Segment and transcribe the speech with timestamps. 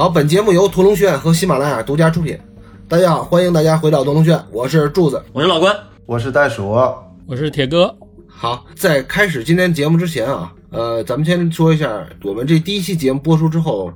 [0.00, 2.34] 好，本节目由屠龙轩和喜马拉雅独家出品。
[2.88, 5.22] 大家好，欢迎大家回到屠龙轩，我是柱子。
[5.34, 5.76] 我是老关，
[6.06, 6.70] 我是袋鼠，
[7.26, 7.94] 我是铁哥。
[8.26, 13.92] 好，在开始今天节目之前啊，呃，咱们先说一下，我们这第一期节目播出之后，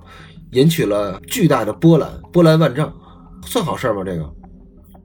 [0.52, 2.92] 引起了巨大的波澜，波澜万丈，
[3.46, 4.02] 算好事儿吗？
[4.04, 4.30] 这个，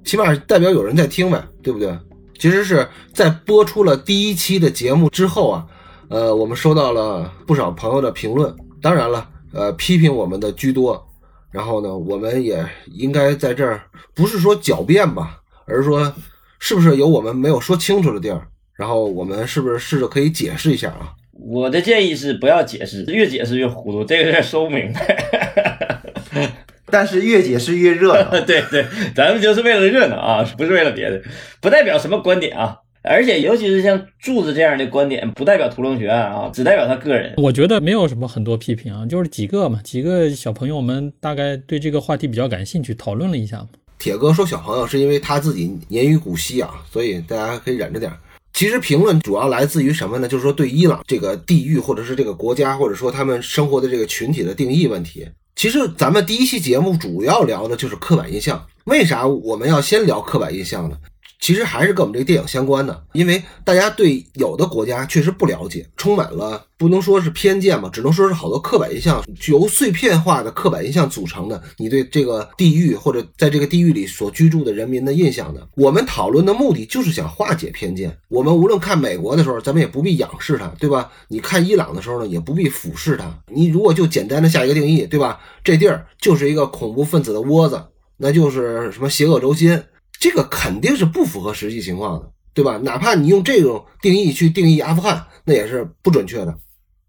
[0.04, 1.98] 起码代表有人在听呗，对不对？
[2.38, 5.66] 其实是在播出了第一期的节目之后啊，
[6.10, 11.06] 呃，我们收到了不少朋友的评论，当然了，呃，批评我们的居多。
[11.52, 13.82] 然后呢，我们也应该在这儿，
[14.14, 16.14] 不是说狡辩吧，而是说，
[16.60, 18.48] 是不是有我们没有说清楚的地儿？
[18.76, 21.14] 然后我们是不是试着可以解释一下啊？
[21.32, 26.54] 我的建议是不要解释，越解释越糊涂，这个得说不明白。
[26.92, 28.30] 但是越解释越热闹。
[28.46, 31.22] 对对，咱们就是为了热闹啊，不是为了别的，
[31.60, 32.78] 不代表什么观点啊。
[33.02, 37.34] 而且，尤其是像柱子这样的观点，不代表屠龙学院啊，只代表他个人。
[37.38, 43.70] 我觉得没有什么很多批评啊，就是几个嘛，几个小朋友们大概对这个话题比较感兴趣，讨论了一下嘛。
[43.98, 48.12] 铁哥说小朋友是因为他自己年逾古稀啊，所以大家可以忍着点。
[48.52, 50.28] 其实评论主要来自于什么呢？
[50.28, 55.26] 就是说对伊朗这个地域，或者是这个国家，或者说他们生活的这个群体的定义问题。
[55.56, 58.66] 其实咱们第一期节目主要聊的就是刻板印象。
[58.86, 60.98] 为啥我们要先聊刻板印象呢？
[61.40, 71.62] 其实还是跟我们这个电影相关的，因为大家对有的国家确实不了解，充满了不能说是偏见吧，只能说是好多刻板印象，由碎片化的刻板印象组成的。
[71.78, 78.16] 你对这个地域或者在这个地域里所居住的人民的印象的，我们讨论的目的就是想化解偏见。
[78.28, 81.10] 我们无论看美国的时候，咱们也不必仰视它，对吧？
[81.30, 83.34] 你看伊朗的时候呢，也不必俯视它。
[83.48, 85.40] 你如果就简单的下一个定义，对吧？
[85.64, 87.82] 这地儿就是一个恐怖分子的窝子，
[88.18, 89.82] 那就是什么邪恶轴心。
[90.20, 92.78] 这个肯定是不符合实际情况的，对吧？
[92.84, 96.54] 哪怕你用这种定义去定义阿富汗，那也是不准确的，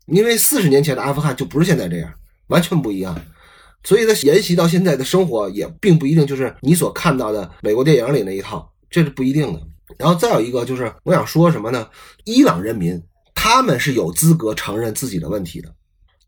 [0.07, 2.13] 因为四十年前的阿富汗就不是现在这样，
[2.47, 3.21] 完全不一样。
[3.83, 9.61] 所以它沿袭到现在的生活也并不一定就是你所看到的美国电影里那一套，这是不一定的。
[9.99, 11.89] 然后再有一个就是，我想说什么呢？
[12.25, 13.03] 伊朗人民
[13.35, 15.75] 他们是有资格承认自己的问题的，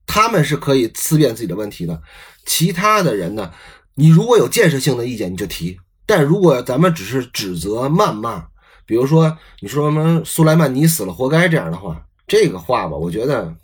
[0.04, 2.02] 他们是可以思辨自己的问题的。
[2.44, 3.52] 其他的人呢，
[3.94, 5.78] 你如果有建设性的意见，你就提。
[6.06, 8.44] 但如果咱们只是指责、谩骂，
[8.84, 13.54] 比如说你说什么苏莱曼尼死了活该这样的话，这个话吧，我觉得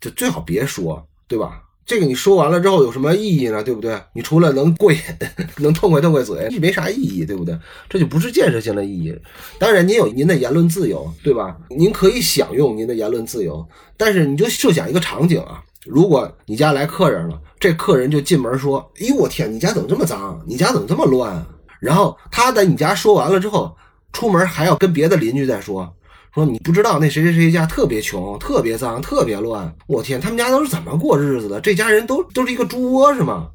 [0.00, 1.62] 就最好别说，对吧？
[1.86, 3.62] 这个你说完了之后有什么意义呢？
[3.62, 3.96] 对不对？
[4.12, 4.98] 你除了能过瘾、
[5.58, 7.56] 能痛快痛快嘴，没啥意义，对不对？
[7.88, 9.16] 这就不是建设性的意义。
[9.60, 11.56] 当然，您有您的言论自由，对吧？
[11.70, 13.64] 您可以享用您的言论自由，
[13.96, 20.42] 但是你就设想一个场景啊，如果你家来客人了，这客人就进门说：“哎呦我天，你家怎么这么脏？
[20.44, 21.46] 你家怎么这么乱？”
[21.80, 23.76] 然后他在你家说完了之后，
[24.12, 25.94] 出门还要跟别的邻居再说，
[26.34, 29.74] 说你不知道那谁谁谁家特别穷、特别脏、特别乱。
[29.86, 31.60] 我天，他们家都是怎么过日子的？
[31.60, 33.50] 这家人都都是一个猪窝是吗？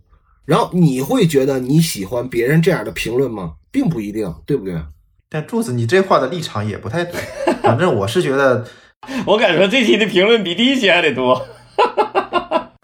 [0.45, 3.53] 然后你会觉得你喜欢别人这样的评论吗？
[3.71, 4.81] 并不一定，对不对？
[5.29, 7.21] 但柱子，你这话的立场也不太对。
[7.63, 8.67] 反正我是觉得，
[9.25, 11.45] 我感觉这期的评论比第一期还得多。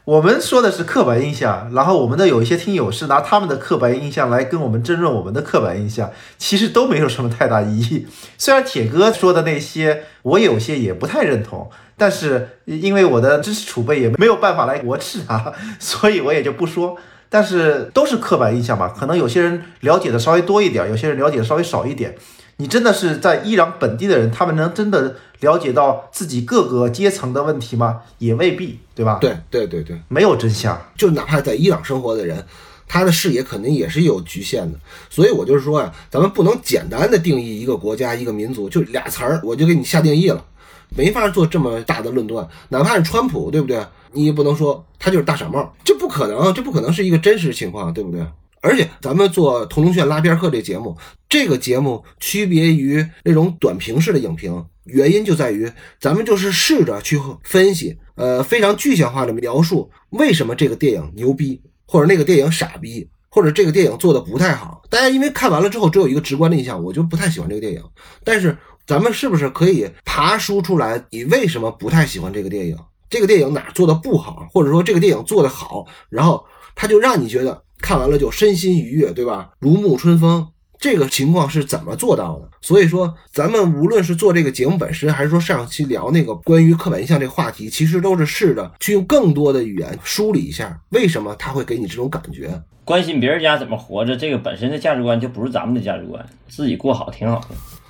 [0.08, 8.08] 我们说的是刻板印象，然后我们的有一些听友是拿他们的刻板印象来跟我们争论我们的刻板印象，其实都没有什么太大意义。
[8.38, 16.96] 虽然铁哥说的那些，我有些也不太认同，但是因为我的知识储备也没有办法来驳斥他，所以我也就不说。
[17.28, 22.16] 但是都是刻板印象吧，可能有些人了解的稍微多一点，有些人了解的稍微少一点。
[22.60, 28.02] 你真的是在伊朗本地的人，他们能真的了解到自己各个阶层的问题吗？
[28.18, 29.20] 也未必，对吧？
[29.22, 30.80] 对对对对，没有真相。
[30.98, 32.44] 就哪怕在伊朗生活的人，
[32.88, 34.80] 他的视野肯定也是有局限的。
[35.08, 40.44] 所以我就是说呀，咱们不能简单的定义一个国家、一个民族，就俩词儿我就给你下定义了，
[40.90, 42.48] 没法做这么大的论断。
[42.70, 43.86] 哪怕是川普，对不对？
[44.14, 48.26] 你也不能说他就是大傻帽，这不可能，这不可能是一个真实情况，对不对？
[48.62, 50.98] 而且咱们做《屠龙炫拉片课》这节目，
[51.30, 64.82] 这个节目区别于那种短评式的影评，原因就在于咱们就是试着去分析，呃，非常具象化的描述为什么这个电影牛逼，或者那个电影傻逼，或者这个电影做的不太好。
[64.90, 67.84] 大家因为看完了之后只有一个直观的印象，我就不太喜欢这个电影。
[68.24, 72.78] 但是咱们是不是可以爬梳出来，你为什么不太喜欢这个电影？
[73.10, 76.44] 这个电影哪做的不好，或者说这个电影做的好，然后
[76.76, 77.64] 他就让你觉得。
[77.82, 79.50] 看完了就身心愉悦，对吧？
[79.60, 80.48] 如沐春风，
[80.80, 82.50] 这个情况是怎么做到的？
[82.62, 92.62] 所以说，咱们无论是做这个节目本身，还是说上期聊那个关于刻板印象这个话题，其实都是试着去用更多的语言梳理一下，为什么他会给你这种感觉。
[92.84, 97.48] 关心别人家怎么活着，这个本身的价值观就不是咱们的价值观，自己过好挺好的。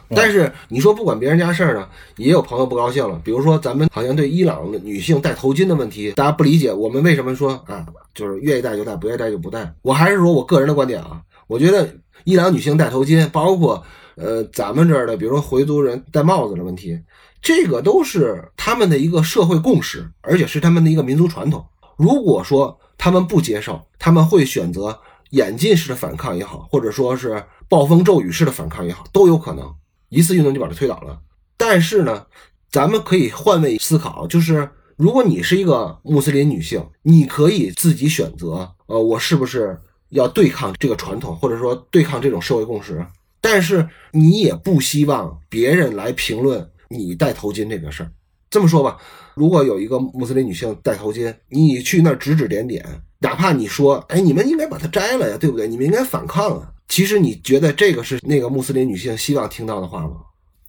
[0.09, 3.19] 但是你说不管别人家事儿呢，也有朋友不高兴了。
[3.23, 9.73] 比如说咱们好像对伊朗的女性戴头巾的问题，大家不理解，我们为什么说啊，就是愿意戴就戴，不愿意戴就不戴。
[9.81, 11.89] 我还是说我个人的观点啊，我觉得
[12.23, 13.83] 伊朗女性戴头巾，包括
[14.15, 16.99] 呃咱们这儿的，比如说回族人戴帽子的问题，
[17.41, 21.65] 这个都是他们的一个社会共识，而且是他们的一个民族传统。
[21.95, 24.97] 如果说他们不接受，他们会选择
[25.31, 29.73] 演进式的反抗也好，或者说是暴风骤雨式的反抗也好，都有可能
[30.09, 31.19] 一次运动就把它推倒了。
[31.57, 32.25] 但是呢，
[32.71, 43.05] 咱们可以换位思考，就是如果你是一个穆斯林女性，你可以自己选择，呃，我是不是要对抗这个传统，或者说对抗这种社会共识？
[43.41, 48.11] 但是你也不希望别人来评论你戴头巾这个事儿。
[48.49, 48.97] 这么说吧，
[49.35, 52.83] 如果有一个穆斯林女性戴头巾，你去那儿指指点点，
[53.19, 55.67] 哪怕你说，哎，你们应该把它摘了呀，对不对？
[55.67, 56.71] 你们应该反抗啊。
[56.87, 60.17] 其实你觉得这个是那个穆斯林女性希望听到的话吗？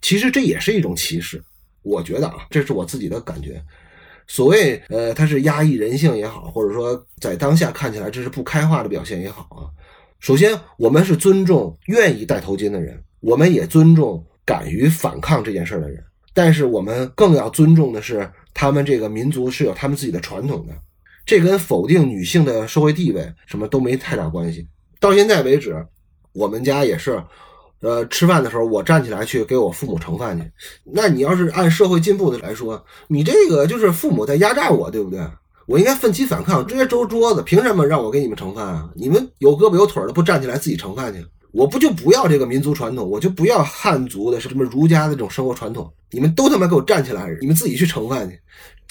[0.01, 1.43] 其实这也是一种歧视。
[1.83, 3.63] 我觉得啊，这是我自己的感觉。
[4.27, 9.71] 所谓呃，它是压抑人性也好，或者说在当下看起来这是不开化的表现也好啊。
[10.21, 16.05] 首先，我们是尊重愿意戴头巾的人，我们也尊重敢于反抗这件事的人。
[16.35, 20.75] 但是我们更要尊重的是，他们这个民族是有他们自己的传统的，
[21.25, 24.67] 这跟否定女性的社会地位什么都没太大关系。
[25.01, 25.87] 到现在为止，
[26.39, 27.21] 我们家也是，
[27.81, 30.49] 呃，吃饭的时候我站起来去给我父母盛饭去。
[30.85, 35.21] 那你要是按社会进步的来说，你这个就是父母在压榨我，对不对？
[35.67, 38.89] 我应该奋起反抗，直接周桌子，凭什么让我给你们盛饭啊？
[38.95, 41.27] 你们有胳膊有腿的，不站起来自己盛饭去？
[41.51, 45.93] 我不就不要这个民族传统，我就不要汉族的什么儒家的这种生活传统。
[46.11, 48.39] 你们都他妈给我站起来，你们自己去盛饭去，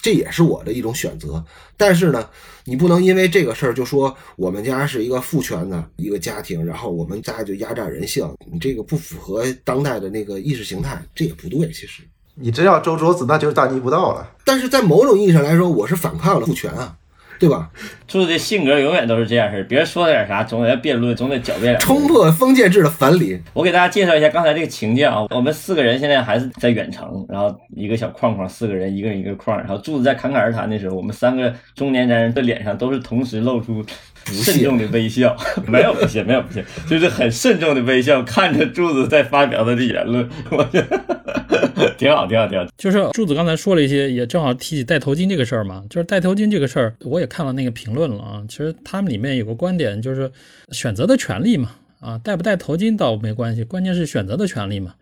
[0.02, 1.44] 这也是我的一种选择。
[1.76, 2.30] 但是呢，
[2.66, 11.72] 你不能因为这个事儿就说我们家是一个父权的一个家庭，然后我们家就压榨人性，你这个不符合当代的那个意识形态，这也不对。
[11.72, 12.04] 其实
[12.36, 14.32] 你真要周桌子，那就是大逆不道了。
[14.46, 16.96] 但是在某种意义上来说，我是反抗了父权啊。
[17.40, 17.70] 对吧？
[18.08, 21.78] 柱子的性格永远都是这样式别人说点啥，总得辩论，总得狡辩。
[21.80, 23.40] 冲破封建制的樊篱。
[23.54, 33.86] 我给大家介绍一下刚才这个情境啊，我们四个人现在还是在远程，然后一个小框框，四个人一个人一个框，然后柱子在侃侃而谈的时候，我们三个中年男人的脸上都是同时露出
[34.26, 35.36] 慎重的微笑，
[35.68, 41.46] 没有不屑，没有不屑，就是很慎重的微笑，看着柱子在发表他的言论，我觉得
[41.98, 42.66] 挺好，挺好，挺好。
[42.78, 47.28] 就是柱子刚才说了一些，也正好提起戴头巾这个事儿嘛，就是戴头巾这个事儿，我也。
[47.28, 50.32] 看了那个评论了啊，其实他们里面有个观点，就是
[50.72, 54.96] 选择的权利嘛，啊，戴不戴头巾倒没关系，关键是选择的权利嘛。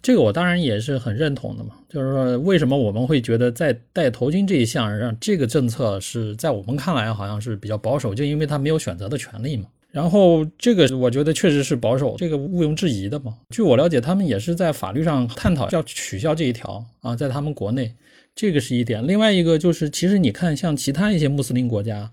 [0.00, 1.74] 这个我当然也是很认同的嘛。
[1.88, 9.64] 就是说，为什么我们会觉得在戴头巾这一项让这个政策是在我们看来好像是比较保守，就因为他没有选择的权利嘛。
[9.92, 13.36] 然后这个我觉得确实是保守，这个毋庸置疑的嘛。
[13.50, 17.94] 据我了解，他们也是在法律上探讨要取消这一条啊，在他们国内。
[18.34, 22.10] 这个是一点，另外一个就是，其实你看，像其他一些穆斯林国家，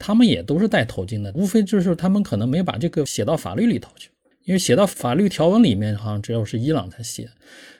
[0.00, 4.10] 他们也都是戴头巾的，无非就是他们可能没把这个写到法律里头去，
[4.44, 7.30] 因为写到法律条文里面，好像只有是伊朗才写，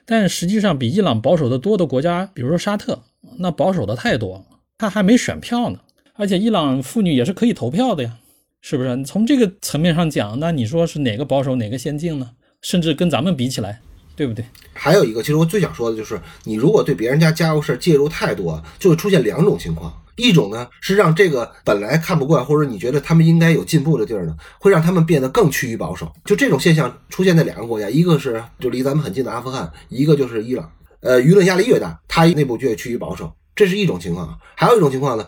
[0.05, 2.97] 但实际上比伊朗保守的多的国家，比如说沙特，
[3.39, 4.45] 那保守的太多，
[4.77, 5.79] 他还没选票呢，
[6.13, 8.19] 而且伊朗妇女也是可以投票的呀，
[8.61, 9.03] 是不是？
[9.03, 12.31] 从这个层面上讲，那你说是哪个保守哪个先进呢？
[12.61, 13.81] 甚至跟咱们比起来。
[14.13, 14.45] 对不对？
[14.73, 19.91] 还有一个，其实我最想说的就是，你如果对别人家家务事介入太多，就会出现两种情况。
[20.17, 26.11] 一种呢是让这个本来看不惯，或者你觉得他们应该有进步的地儿呢，会让他们变得更趋于保守。
[26.25, 30.69] 就这种现象出现在两个国家，一个是就离咱们很近的阿富汗，一个就是伊朗。
[30.99, 34.37] 呃，舆论压力越大，他内部就越趋于保守，这是一种情况。
[34.55, 35.27] 还有一种情况呢，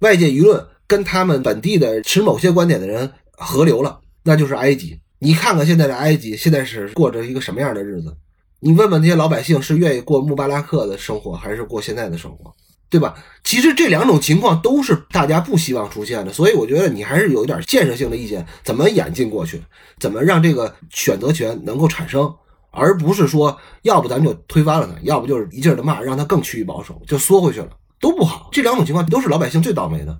[0.00, 5.00] 外界舆论跟他们本地的持某些观点的人合流了，那就是埃及。
[5.20, 8.14] 你看看现在的埃及，现在是过着一个什么样的日子？
[8.60, 12.52] 你问问那些老百姓，是愿意过穆巴拉克的生活，还是过现在的生活，
[12.90, 13.14] 对吧？
[13.42, 19.62] 其实这两种情况都是大家不希望出现的，所以我觉得你还是有一点建设性的意见，怎么演进过去，
[19.98, 22.30] 怎么让这个选择权能够产生，
[22.70, 28.50] 而不是说要不咱就推翻了他，要不就是一劲的骂，让他更趋于保守，就缩回去了，都不好。
[28.52, 30.14] 这两种情况都是老百姓最倒霉的。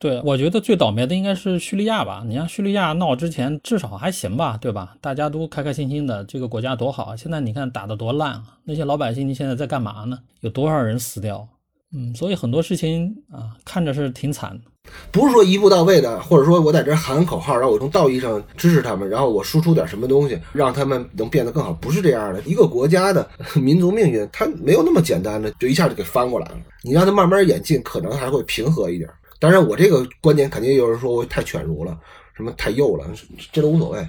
[0.00, 2.22] 对，我觉得最倒霉的应该是叙利亚吧。
[2.26, 4.96] 你像叙利亚闹之前，至少还行吧，对吧？
[4.98, 7.14] 大家都开开心心的，这个国家多好啊！
[7.14, 8.56] 现在你看打得多烂啊！
[8.64, 10.18] 那些老百姓，现在在干嘛呢？
[10.40, 11.46] 有多少人死掉？
[11.92, 14.90] 嗯，所以很多事情啊，看着是挺惨的。
[15.12, 22.40] 不是说一步到位的，或者说我在这喊口号，让我从道义上支持他们，然后我输出点什么东西，让他们能变得更好，不是这样的。
[22.46, 23.28] 一个国家的
[23.60, 26.56] 民族命运，它没有那么简单的，就一下就给翻过来了。
[26.82, 29.06] 你让它慢慢演进，可能还会平和一点。
[29.40, 31.98] 当然，我这个观点肯定有人说我太犬儒了，
[32.36, 33.04] 什么太幼了，
[33.50, 34.06] 这都无所谓。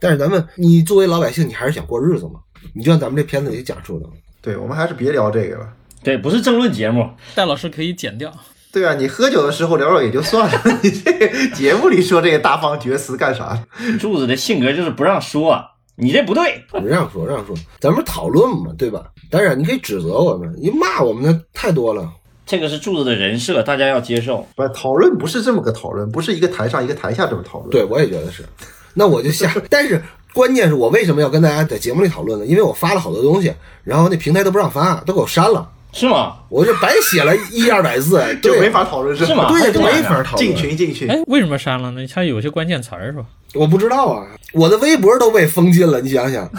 [0.00, 2.40] 但是咱们，你作为老百姓，你还是想过日子嘛？
[2.72, 4.06] 你就像咱们这片子里讲述的，
[4.40, 5.68] 对，我们还是别聊这个了。
[6.04, 8.32] 对，不是争论节目，戴老师可以剪掉。
[8.70, 13.66] 对啊，你喝酒的时候聊聊也就算了， 你这个节目里说这个大放厥词干啥？
[13.98, 15.60] 柱子的性格就是不让说，
[15.96, 16.62] 你这不对。
[16.84, 19.10] 让说让说，咱们讨论嘛，对吧？
[19.30, 22.12] 当然你可以指责我们，你骂我们的太多了。
[22.48, 24.44] 这个是柱子的人设，大家要接受。
[24.56, 27.70] 不，讨论不是这么个讨论，不是一个台上一个台下这么讨论。
[27.70, 28.42] 对，我也觉得是。
[28.94, 30.02] 那我就下， 但是
[30.32, 32.46] 关键是我为什么要跟大家在节目里讨论呢？
[32.46, 33.52] 因为我发了好多东西，
[33.84, 36.36] 然后那平台都不让发，都给我删了，是吗？
[36.48, 40.46] 我就白写了一二百字，就没法讨论是吗对，就没法讨论。
[40.46, 41.06] 进群进群。
[41.10, 42.00] 哎，为什么删了呢？
[42.10, 43.24] 它有些关键词儿是吧？
[43.52, 46.50] 我不知道啊，我的微博都被封禁了，你想想，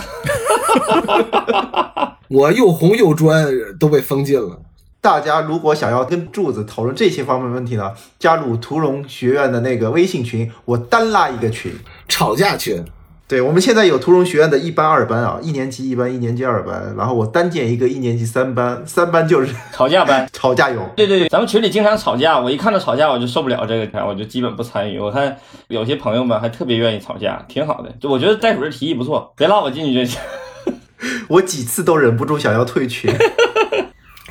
[2.29, 3.47] 我又红又专
[3.79, 4.59] 都被封禁了。
[5.01, 11.71] 大家如果想要跟柱子讨论这些方面问题呢，加入屠龙学院的那个微信群，我单拉一个群。
[12.09, 12.83] 吵架群，
[13.25, 20.27] 对，我们现在有屠龙学院的一班、二班啊，一年级一班，一年级二班，然后我单建一个一年级三班，三班就是 吵架班。
[20.33, 20.81] 吵架有。
[20.97, 24.99] 对对对，咱们群里经常吵架，我一看到吵架我就受不了这个，我就基本不参与。
[24.99, 25.37] 我看
[25.69, 27.89] 有些朋友们还特别愿意吵架，挺好的。
[28.01, 30.19] 就我觉得袋鼠这提议不错，别拉我进去就行。
[31.29, 33.09] 我几次都忍不住想要退群。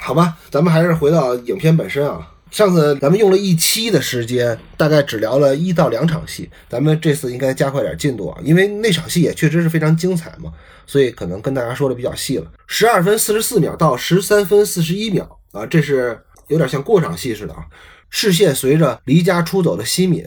[0.09, 2.27] 好吧，咱们还是回到影片本身啊。
[2.51, 10.51] 上次咱们用了一期的时间，大概只聊了一到两场戏，咱们这次应该加快点进度啊，因为那场戏也确实是非常精彩嘛，
[10.87, 12.51] 所以可能跟大家说的比较细了。
[12.67, 17.63] 十二分四十四秒到十三分四十一秒啊，这是有点像过场戏似的啊。
[18.09, 20.25] 视线随着离家出走的西敏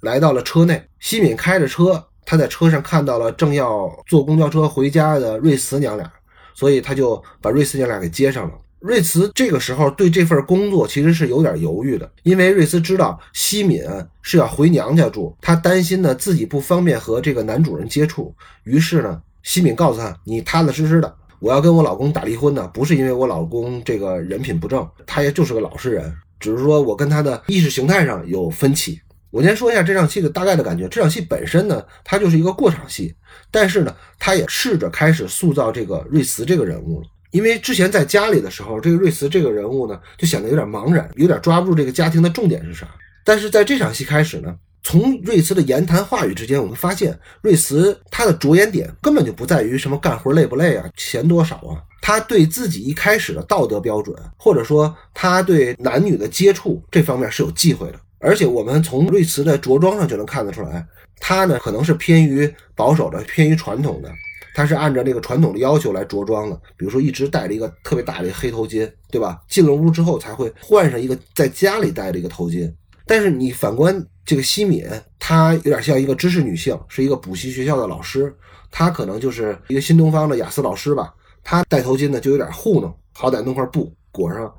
[0.00, 6.10] 来到了车内，西敏开着车，他在车上看到了正要坐公交车回家的瑞慈娘俩，
[6.54, 8.54] 所以他就把瑞慈娘俩给接上了。
[8.80, 13.82] 瑞慈这个时候对这份工作其实是有点犹豫的，因为瑞慈知道西敏
[14.22, 33.14] 是要回娘家住，他担心呢自己不方便和这个男主人接触，于是呢，西敏告诉他：“你踏踏实实的，我要跟我老公打离婚呢，不是因为我老公这个人品不正，他也就是个老实人，只是说我跟他的意识形态上有分歧。”我先说一下这场戏的大概的感觉，这场戏本身呢，它就是一个过场戏，
[33.50, 37.06] 但是呢，他也试着开始塑造这个瑞慈这个人物了。
[37.30, 42.88] 因为之前在家里的时候，这个瑞慈这个人物呢，就显得有点茫然，有点抓不住这个家庭的重点是啥。
[43.24, 58.00] 但是在这场戏开始呢，从瑞慈的言谈话语之间，我们发现瑞慈他的着眼点根本就不在于什么干活累不累啊，钱多少啊，他对自己一开始的道德标准，或者说他对男女的接触这方面是有忌讳的。
[58.20, 60.84] 而且我们从瑞慈的着装上就能看得出来，
[61.20, 64.10] 他呢可能是偏于保守的，偏于传统的。
[64.58, 69.40] 他是按照这个传统的要求来着装的，比如说一直戴着一个特别大的黑头巾，对吧？
[69.48, 72.68] 进了屋之后才会换上一个在家里戴的一个头巾。
[73.06, 74.84] 但是你反观这个西敏，
[75.16, 78.34] 她有点像一个知识女性，是一个补习学校的老师，
[78.68, 81.14] 她可能就是一个新东方的雅思老师吧。
[81.44, 84.52] 她戴头巾呢就有点糊弄，好歹弄块布裹上，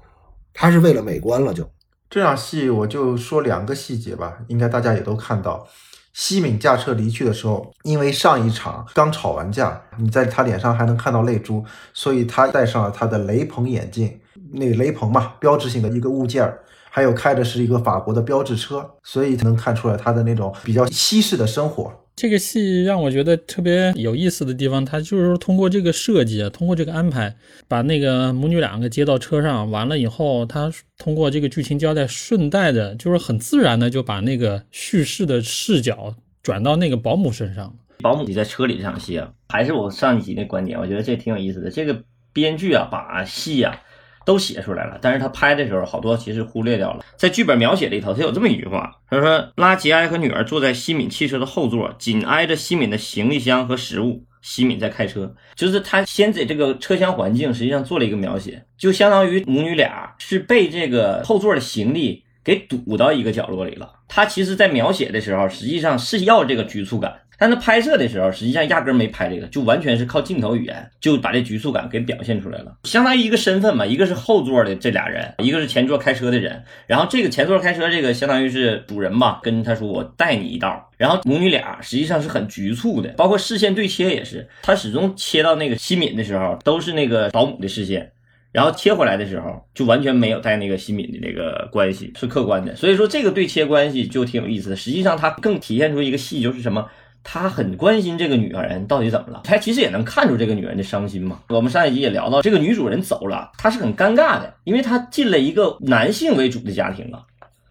[0.54, 1.70] 她是为了美观了就。
[2.10, 5.68] 这场戏我就说两个细节吧，应该大家也都看到。
[6.14, 11.64] 西敏驾车离去的时候，因为上一场刚吵完架，你在他脸上还能看到泪珠，
[11.94, 14.20] 所以他戴上了他的雷朋眼镜，
[14.52, 21.94] 那雷朋嘛，标志性的一个物件儿，还有开的是一个法国的标志车，所以能看出来他的那种比较西式的生活。
[22.20, 27.34] 这个戏让我觉得特别有意思的地方，它就是通过这个设计啊，通过这个安排，
[27.70, 37.74] 把那个母女两个接到车上，完了以后，他通过这个剧情交代，顺带的就是很自然的就把那个叙事的视角转到那个保姆身上。
[38.02, 41.72] 保姆你在车里这场戏啊，还是我上一集那观点，我觉得这挺有意思的。
[41.72, 43.82] 这个编剧啊，把戏啊
[44.30, 47.04] 都写出来了，但是他拍的时候好多其实忽略掉了。
[47.18, 54.24] 在剧本描写里头，他有这么一句话，他说拉吉埃和女儿坐在西敏汽车的后座，紧挨着西敏的行李箱和食物。
[54.44, 63.92] 西敏在开车，就是他先在这个车厢环境实际上做了一个描写，就相当于母女俩是被这个后座的行李给堵到一个角落里了。
[64.08, 72.78] 他其实，在描写的时候，实际上是要这个局促感，但是拍摄的时候，实际上压根儿没拍这个，就完全是靠镜头语言就把这局促感给表现出来了。
[72.84, 76.62] 相当于一个身份嘛，一个是后座的这俩人，一个是前座开车的人。
[76.86, 80.92] 然后这个前座开车这个相当于是主人吧，跟他说我带你一道。
[80.98, 88.12] 然后母女俩实际上是很局促的，包括视线对切也是，他始终切到那个西敏的时候，都是那个保姆的视线。
[88.52, 92.76] 然后切回来的时候，就完全没有带那个西敏的那个关系，是客观的。
[92.76, 94.76] 所以说这个对切关系就挺有意思的。
[94.76, 96.90] 实际上它更体现出一个戏，就是什么，
[97.32, 99.42] 他很关心这个女人到底怎么了。
[99.44, 101.40] 他其实也能看出这个女人的伤心嘛。
[101.50, 107.24] 我们上一集也聊到，这个女主人走了，她是很尴尬的，因为她进了一个男性为主的家庭了。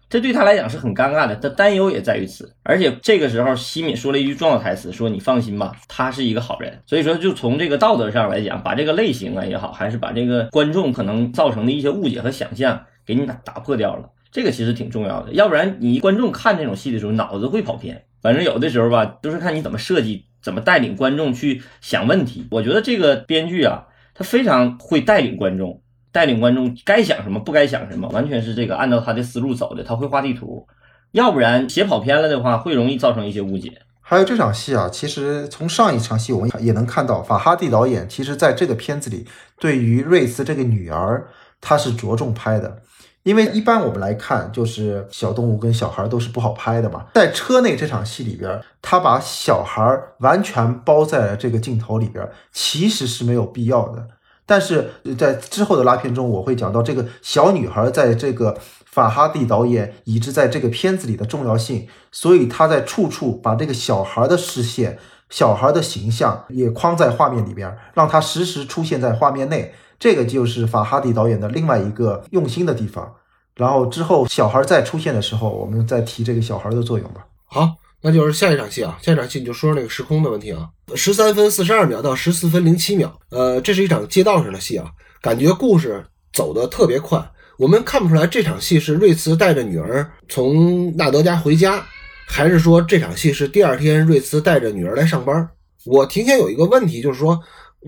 [0.09, 1.35] 这对他来讲是很尴尬的。
[1.35, 6.81] 他担忧也在于此，而且这个时候西敏说了一句重要台词，说你放心吧，他是一个好人。
[6.85, 15.33] 所以说，就从这个道德上来讲，把这个类型啊也好，还是把这个观众可能造成的一些误解和想象给你打打破掉了，这个其实挺重要的。
[15.33, 18.01] 要不然你观众看这种戏的时候脑子会跑偏。
[18.21, 22.47] 反正有的时候吧，都是看你怎么设计，怎么带领观众去想问题。
[22.51, 29.83] 我觉得这个编剧啊，他非常会带领观众，带领观众该想什么，不该想什么，完全是这个按照他的思路走的。
[29.83, 30.67] 他会画地图，
[31.11, 33.81] 要不然写跑偏了的话，会容易造成一些误解。
[34.01, 39.27] 还有这场戏啊，其实从上一场戏我们也能看到，法哈蒂导演其实在这个片子里，
[39.59, 41.27] 对于瑞斯这个女儿，
[41.61, 42.81] 他是着重拍的。
[43.29, 47.05] 因为一般我们来看，就是小动物跟小孩都是不好拍的嘛。
[47.13, 54.07] 在车内这场戏里边，他把小孩完全包在了这个镜头里边，其实是没有必要的。
[54.47, 58.57] 但是在之后的拉片中，我会讲到这个小女孩在这个
[58.87, 64.97] 法哈蒂导演以及在这个片子里的重要性，所以他在处处把这个小孩的视线、
[65.29, 69.75] 小孩的形象也框在画面里边，让他时时出现在画面内。
[69.99, 73.13] 这个就是法哈迪导演的另外一个用心的地方。
[73.55, 77.25] 然后之后小孩再出现的时候，我们再提这个小孩的作用吧。
[77.45, 77.69] 好，
[78.01, 80.69] 那就是下一场戏啊，下一场戏你就说说那个时空的问题啊。
[80.95, 84.89] 十三分四十二秒到十四分零七秒，呃，这是一场街道上的戏啊，
[85.21, 87.21] 感觉故事走得特别快。
[87.57, 91.83] 我们看不出来这场戏是瑞茨带着女儿从纳德家回家，
[92.25, 95.49] 还是说这场戏是第二天瑞茨带着女儿来上班。
[95.85, 97.37] 我提前有一个问题，就是说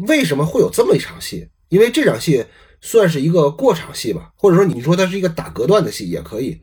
[0.10, 1.48] 为什么会有这么一场戏？
[1.72, 2.46] 因为这场戏
[2.82, 6.60] 算是一个过场戏吧，或者说你说它是一个打隔断的戏也可以。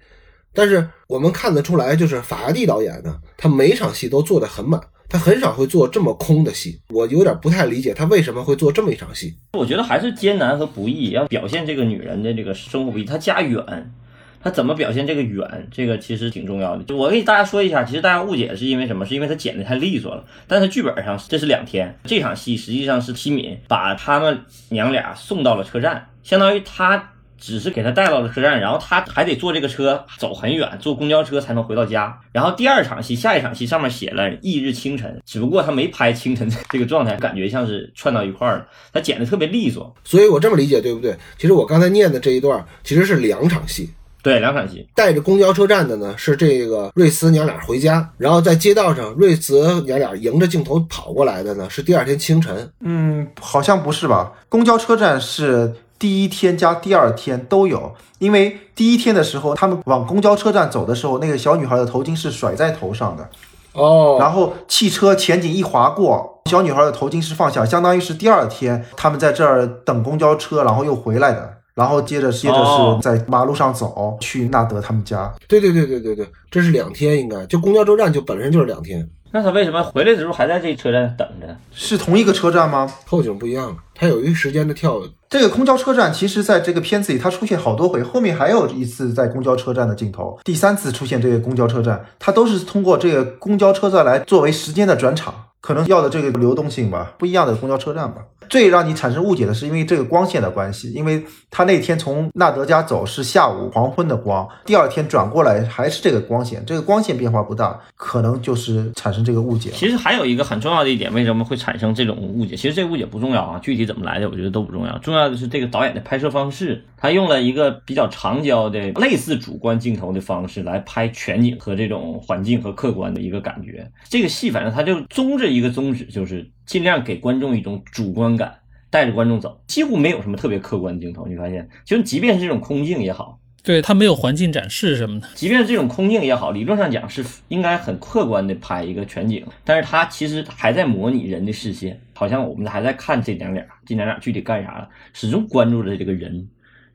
[0.52, 6.80] 但是我们看得出来，就是法拉第导演呢，他每场戏都做得很满，他很少会做这么空的戏。
[6.90, 9.34] 我有点不太理解他为什么会做这么一场戏。
[9.54, 13.04] 我觉得还是艰难和不易，要表现这个女人的这个生活不易。
[13.04, 13.94] 她家远。
[14.42, 15.68] 他怎么表现这个远？
[15.70, 16.84] 这个其实挺重要的。
[16.84, 19.04] 就我给大家说一下，其实大家误解是因为什么？
[19.04, 20.24] 是因为他剪的太利索了。
[20.46, 32.20] 但是剧本上这是两天，这场戏实际上是西敏把他们娘俩送到了车站，相当于他只是给他带到了车站，然后他还得坐这个车走很远，坐公交车才能回到家。
[32.32, 38.66] 然后第二场戏，下一场戏上面写了翌日清晨，只不过他没拍清晨这个状态，感觉像是串到一块儿了。
[38.92, 41.16] 他剪的特别利索，所以我这么理解对不对？
[41.38, 43.88] 其实我刚才念的这一段其实是两场戏。
[44.28, 52.70] 对，两场戏带着公交车站的呢是这个瑞斯娘俩回家，然后在街道上瑞斯娘俩迎着镜头跑过来的呢是第二天清晨。
[52.80, 54.32] 嗯，好像不是吧？
[54.50, 63.26] 公交车站是第一天加第二天都有，因为第一天的时候他们往公交车站走的时候，那个小女孩的头巾是甩在头上的，
[63.72, 71.57] 哦，然后汽车前景一划过，小女孩的头巾是放下，相当于是第二天他们在这儿等公交车，然后又回来的。
[71.78, 75.32] 然后接着接着是在马路上走去纳德他们家。
[75.46, 79.08] 对对对对对对，这是两天，应该就公交车站就本身就是两天。
[79.30, 81.56] 那他为什么回来的时候还在这车站等着？
[81.70, 82.90] 是同一个车站吗？
[83.06, 85.00] 后景不一样，它有一个时间的跳。
[85.28, 98.22] 这个公交车站其实在这个片子里它出现好多回，后面还有一次在公交车站的镜头，第三次出现这个公交车站，它都是通过这个公交车站来作为时间的转场，可能要的这个流动性吧，不一样的公交车站吧。
[98.48, 109.70] 最让你产生误解的是，因为这个光线的关系，因为他那天从纳德家走是下午黄昏的光，第二天转过来还是这个光线，这个光线变化不大，可能就是产生这个误解。
[109.72, 112.56] 其实还有一个很重要的一点，为什么会产生这种误解？
[112.56, 123.90] 其实这误解不重要啊，具体怎么来的，我觉得都不重要，重要的是这个导演的拍摄方式，他用了一个比较长焦的类似主观镜头的方式来拍全景和这种环境和客观的一个感觉。
[124.08, 126.50] 这个戏反正他就宗旨一个宗旨就是。
[126.68, 128.58] 尽量给观众一种主观感，
[128.90, 131.26] 带着观众走，几乎没有什么特别客观的镜头。
[131.26, 146.46] 你发现，就即便是这种空镜也好，对它没有环境展示什么的，即便是这种空镜也好，理论上讲是应该很客观的拍一个全景，但是他其实还在模拟人的视线，好像我们还在看这娘俩，这娘俩具体干啥了，始终关注着这个人，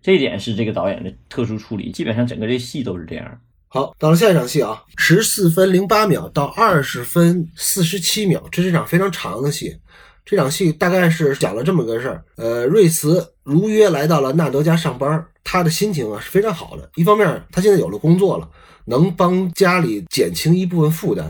[0.03, 1.91] 这一点是这个导演的特殊处理。
[1.91, 3.39] 基本上整个这戏都是这样。
[3.73, 9.75] 好，到了下一场戏啊，十四分零八秒到二十分四十七秒，这是一场非常长的戏。
[10.23, 16.87] 这场戏大概是讲了这么个事儿：呃，瑞茨如约来到了纳德家上班，他的心情啊是非常好的。
[16.93, 18.47] 一方面，他现在有了工作了，
[18.85, 21.25] 能帮家里减轻一部分负担；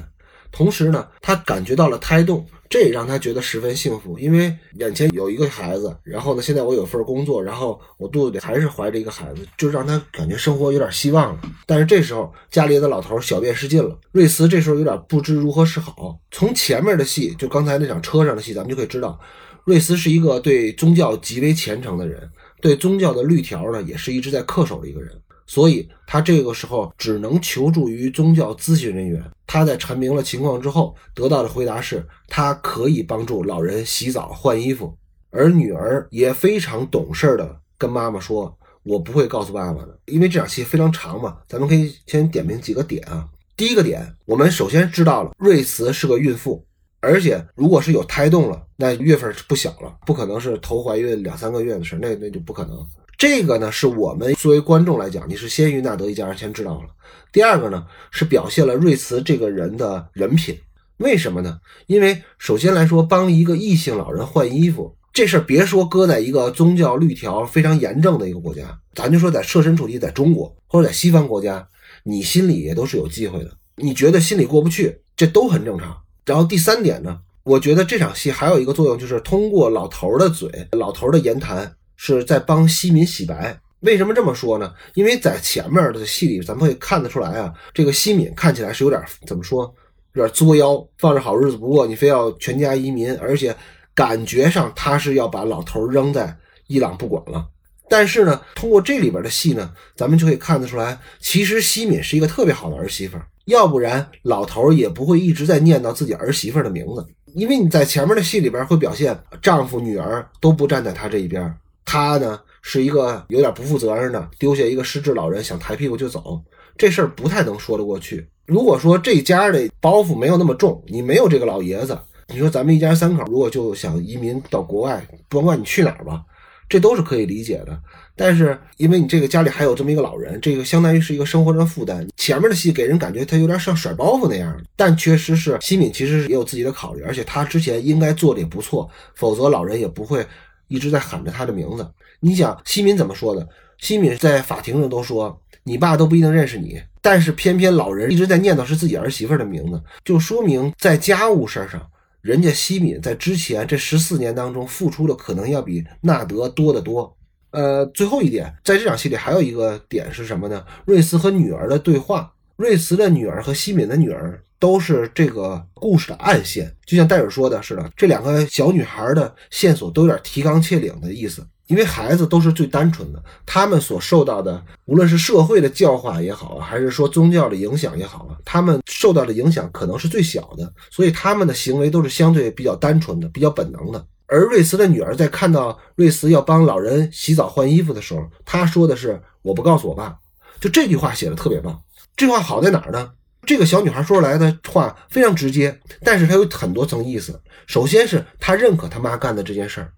[0.51, 2.45] 同时呢，他感觉到了胎动。
[2.73, 11.41] 这也让他觉得十分幸福，因为眼前有一个孩子，然后呢，现在我有份工作，然后我肚子里还是怀着一个孩子，就让他感觉生活有点希望了。
[11.67, 16.19] 但是这时候家里的老头小便失禁了，瑞斯这时候有点不知如何是好。
[16.31, 19.19] 从前面的戏，就刚才那场车上的戏，咱们就可以知道，
[19.65, 22.27] 瑞斯是一个对宗教极为虔诚的人，
[22.59, 25.11] 对宗教的律条呢，也是一直在恪守的一个人。
[25.45, 29.23] 所以他这个时候只能求助于宗教咨询人员。
[29.45, 34.97] 他在阐明了情况之后，得到的回答是，他可以帮助老人洗澡、换衣服。
[35.29, 41.37] 而女儿也非常懂事的跟妈妈说：“我不会告诉爸爸的，因为这场戏非常长嘛。
[41.47, 43.27] 咱们可以先点评几个点啊。
[43.57, 46.65] 第一个点，我们首先知道了瑞慈是个孕妇，
[46.99, 52.77] 而且如果是有胎动了，那月份不小了，不可能是头怀孕两三个月的事，那那就不可能。”
[53.25, 56.89] 这个呢，是我们作为观众来讲，你是先于纳德一家人先知道了。
[57.31, 60.59] 第二个呢，是表现了瑞慈这个人的人品。
[60.97, 61.57] 为什么呢？
[61.87, 71.65] 因为首先来说，帮一个异性老人换衣服这事儿，别说搁在一个宗教律条非常严正的一个国家，咱就说在设身处地在中国或者在西方国家，
[72.03, 73.51] 你心里也都是有忌讳的。
[73.77, 75.95] 你觉得心里过不去，这都很正常。
[76.25, 81.73] 然后第三点呢，我觉得这场戏还有一个作用，就是通过老头儿的嘴、老头儿的言谈。
[81.95, 84.73] 是在帮西敏洗白，为什么这么说呢？
[84.93, 89.73] 因为在前面的戏里，咱们会看得出来啊，这个西敏看起来是有点怎么说，
[90.13, 93.55] 有点作妖，放着好日子不过，你非要全家移民，而且
[93.93, 96.35] 感觉上他是要把老头扔在
[96.67, 97.47] 伊朗不管了。
[97.89, 107.05] 但是呢，通过这里边的戏呢，咱们就可以看得出来，其实西敏是一个特别好的儿媳妇，要不然老头也不会一直在念叨自己儿媳妇的名字。
[107.35, 111.53] 因为你在前面的戏里边会表现，丈夫女儿都不站在他这一边。
[111.93, 116.41] 他呢是一个有点不负责任的，丢下一个失智老人想抬屁股就走，
[116.75, 118.27] 这事儿不太能说得过去。
[118.47, 121.95] 如果说这家的包袱没有那么重，你没有这个老爷子，
[122.29, 126.23] 你说咱们一家三口如果就想移民到国外，甭管你去哪儿吧，
[126.67, 127.79] 这都是可以理解的。
[128.15, 132.07] 但是因为你这个家里还有这么一个老人，这个相当于是一个生活上的负担。
[132.17, 140.25] 前面的戏给人感觉他有点像甩包袱那样，但确实是西敏其实也有自己的考虑，而且他之前应该做的也不错，否则老人也不会。
[140.73, 141.87] 一直在喊着他的名字。
[142.19, 143.47] 你想，西敏怎么说的？
[143.77, 151.85] 西敏在法庭上都说，你爸都不一定认识你，但是偏偏老人一直在念叨是自己儿媳妇的名字，就说明在家务事上，
[152.21, 157.15] 人家西敏在之前这十四年当中付出的可能要比纳德多得多。
[157.51, 160.65] 呃，最后一点，在这场戏里还有一个点是什么呢？
[160.85, 162.33] 瑞斯和女儿的对话。
[162.55, 171.45] 瑞茨的女儿和西敏的女儿都是这个故事的暗线，就像戴尔说的似的，这两个小女孩的线索都有点提纲挈领的意思。
[171.67, 184.05] 因为孩子都是最单纯的，他们所受到的，无论是社会的教化也好啊，还是说宗教的影响也好啊，他们受到的影响可能是最小的，所以他们的行为都是相对比较单纯的、比较本能的。
[184.27, 190.15] 而瑞茨的女儿在看到瑞茨要帮老人洗澡换衣服的时候，她说的是：“我不告诉我爸。”
[190.61, 191.81] 就这句话写的特别棒。
[192.15, 193.11] 这句话好在哪儿呢？
[193.45, 197.39] 这个小女孩说出来的话非常直接，但是她有很多层意思。
[197.67, 199.91] 首先是她认可她妈干的这件事儿，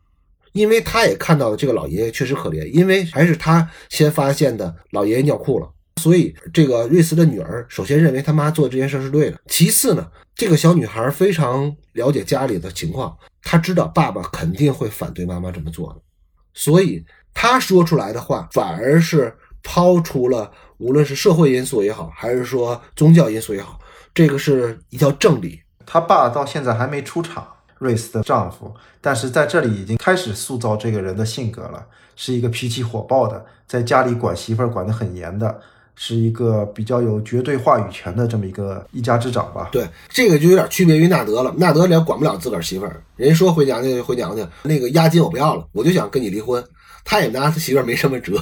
[0.53, 5.69] 因为她也看到了这个老爷爷确实可怜，因为还是她先发现的老爷爷尿裤了，
[6.01, 9.39] 所以这个瑞斯的女儿首先认为他妈做这件事是对的。
[9.47, 16.01] 其次呢，这个小女孩非常了解家里的情况，她知道爸爸肯定会反对妈妈这么做的，
[16.53, 17.03] 所以
[17.33, 20.51] 她说出来的话反而是抛出了。
[20.77, 23.79] 无论是社会因素也好，还是说宗教因素也好，
[24.13, 25.59] 这个是一条正理。
[25.85, 31.85] 他爸到现在还没出场，瑞斯的丈夫，但是在这里已经开始塑造这个人的性格了，
[32.15, 35.61] 是一个脾气火爆的，在家里管媳妇儿管得很严的，
[35.95, 39.69] 是一个比较有绝对话语权的这么一个一家之长吧。
[39.71, 41.53] 对，这个就有点区别于纳德了。
[41.57, 46.63] 纳德连管不了自个儿媳妇儿，人家说回娘家就回娘家，那个押金我不要了，我就想跟你离婚，
[47.03, 48.33] 他也拿他媳妇儿没什么辙。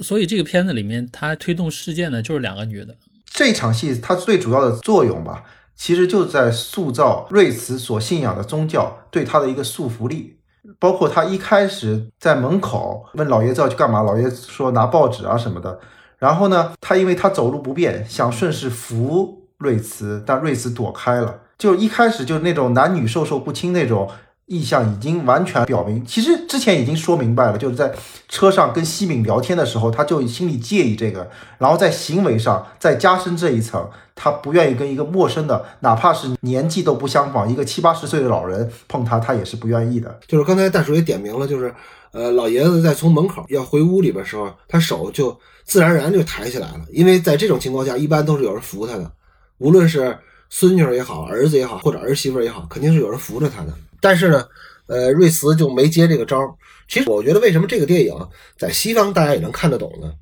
[0.00, 2.96] 所以这个片子里面，他推动事件的就是两个女的。
[3.26, 10.38] 这场戏它最主要的作用吧，其实就在塑造瑞慈所信仰的宗教对他的一个束缚力。
[10.78, 15.80] 包括他一开始在门口问老爷子要去干嘛，老爷子说拿报纸啊什么的。
[16.18, 21.40] 然后呢，他因为他走路不便，想顺势扶瑞慈，但瑞慈躲开了。
[21.58, 24.08] 就一开始就那种男女授受不亲那种。
[24.52, 27.90] 意向已经完全表明，其实之前已经说明白了，就是在
[28.28, 40.20] 车上跟西敏聊天的时候，他就心里介意这个，然后在行为上再加深这一层，他不愿意跟一个陌生的，哪怕是年纪都不相仿，一个七八十岁的老人碰他，他也是不愿意的。
[40.28, 41.74] 就是刚才大叔也点明了，就是
[42.12, 45.34] 呃，老爷子在从门口要回屋里边时候，他手就
[45.64, 49.10] 自然而然就抬起来了，因为在这种情况下，一般都是有人扶他的，
[49.56, 50.18] 无论是
[50.54, 53.72] 孙女也好，儿子也好，或者儿媳妇也好，肯定是有人扶着他的。
[54.02, 54.46] 但是呢，
[54.86, 56.38] 呃，瑞慈就没接这个招。
[56.86, 58.14] 其实我觉得，为什么这个电影
[58.58, 60.12] 在西方大家也能看得懂呢？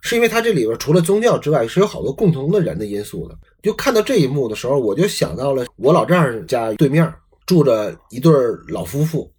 [0.00, 3.36] 是因为它这里边除了宗教之外，是有好多共同的人的因素的。
[3.62, 7.12] 就看到这一幕的时候，我就想到了我老丈人家对面
[7.44, 8.32] 住着一对
[8.68, 9.30] 老夫妇，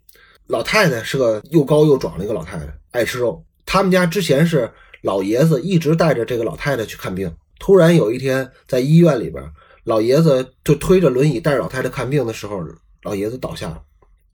[0.45, 3.43] 老太太是个又高又壮的一个老太太，爱吃肉。
[3.65, 4.71] 他们家之前是
[5.02, 7.34] 老爷子一直带着这个老太太去看病。
[7.60, 9.43] 突然有一天在医院里边，
[9.88, 12.62] 老爷子就推着轮椅带着老太太看病的时候，
[13.04, 13.82] 老爷子倒下了，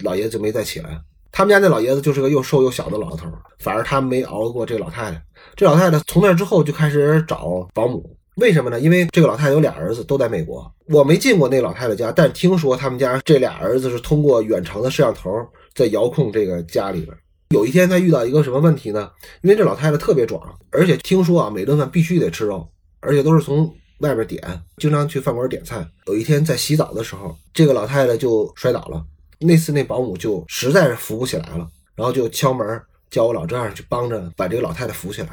[0.04, 1.00] 老爷子就没再起来。
[1.32, 3.28] 他们家那老爷子就是个又瘦又小的老头，
[3.60, 5.24] 反而他没熬过这个老太太。
[5.56, 8.04] 这老太太从那之后就开始找保姆，
[8.38, 8.80] 为什么呢？
[8.80, 15.30] 因为这个老太太有俩儿子都在美国，我没进过那老太太家，但听说他们家这俩儿子是通过远程的摄像头
[15.76, 17.16] 在遥控这个家里边。
[17.50, 19.12] 有一天他遇到一个什么问题呢？
[19.44, 22.68] 因为这老太太特别壮，而且听说啊每顿饭必须得吃肉，
[23.02, 23.72] 而且都是从
[24.04, 24.42] 外边点，
[24.78, 25.86] 经常去饭馆点菜。
[26.08, 29.04] 有一天在洗澡的时候，这个老太太就摔倒了。
[29.40, 35.30] 那次那保姆就实在是扶不起来了，然后就敲门叫我老丈人去帮着把这个老太太扶起来。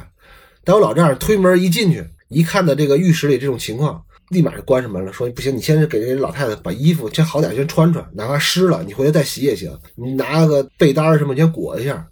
[0.63, 9.71] 但我老丈人推门一进去，一看到这个浴室里这种情况，立马就关上门了，说不行，你先给这老太太把衣服先好点先穿穿，哪怕湿了，你回来再洗也行。
[9.95, 12.07] 你拿个被单什么先裹一下。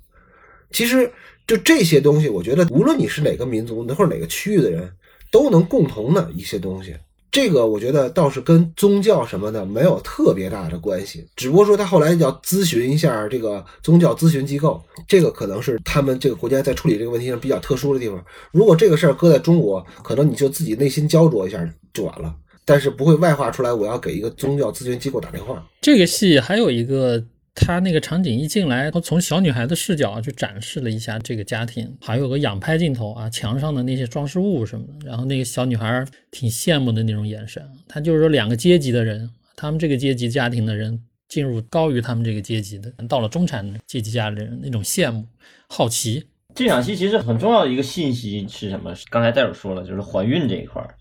[0.72, 1.12] 其实
[1.48, 4.90] 就这些东西，我觉得无论你是哪个民族或者哪个区域的人，
[5.32, 6.96] 都能共同的一些东西。
[7.32, 18.20] 这个我觉得倒是跟宗教什么的没有特别大的关系，只不过说他后来要咨询一下这个宗教咨询机构，这个可能是他们这个国家在处理这个问题上比较特殊的地方。
[18.52, 21.64] 如果这个事儿搁在中国，可能你就自己内心焦灼一下
[21.94, 22.34] 就完了，
[22.66, 23.72] 但是不会外化出来。
[23.72, 25.64] 我要给一个宗教咨询机构打电话。
[25.82, 27.24] 这个戏还有一个。
[27.60, 35.08] 他那个场景一进来，他从小女孩的视角去展示了一下这个家庭，还有个仰拍镜头啊，墙上的那些装饰物什么的。
[35.08, 37.64] 然后那个小女孩挺羡慕的那种眼神。
[37.88, 45.26] 他就是说两个阶级的人，他们这个阶级家庭的人进入高于他们这个阶级的，到了中产阶级家的人那种羡慕、
[45.68, 46.26] 好奇。
[46.56, 48.94] 这场戏其实很重要的一个信息是什么？
[49.12, 50.96] 刚才戴尔说了，就是怀孕这一块儿。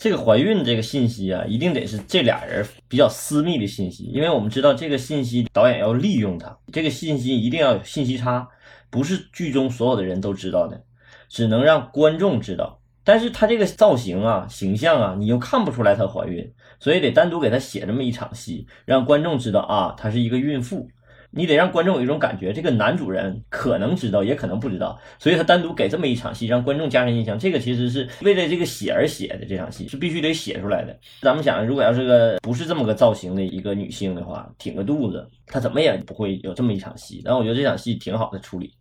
[0.00, 8.48] 这个怀孕这个信息啊，一定得是这俩人比较私密的信息，因为我们知道这个信息导演要利用它，这个信息一定要有信息差，
[8.88, 10.82] 不是剧中所有的人都知道的，
[11.28, 12.80] 只能让观众知道。
[13.04, 20.88] 但是她这个造型啊、形象啊，你又看不出来她怀孕，所以得单独给她写这么一场戏，让观众知道啊，她是一个孕妇。
[21.32, 27.38] 你得让观众有一种感觉，这个男主人可能知道，也可能不知道，所以他单独给这么一场戏，让观众加深印象。
[27.38, 30.98] 这个其实是为了这个写而写的，这场戏是必须得写出来的。
[31.22, 37.22] 咱们想，如果要是个不是这么个造型的一个女性的话，挺个肚子，她怎么也不会有这么一场戏。
[37.24, 38.74] 但我觉得这场戏挺好的处理，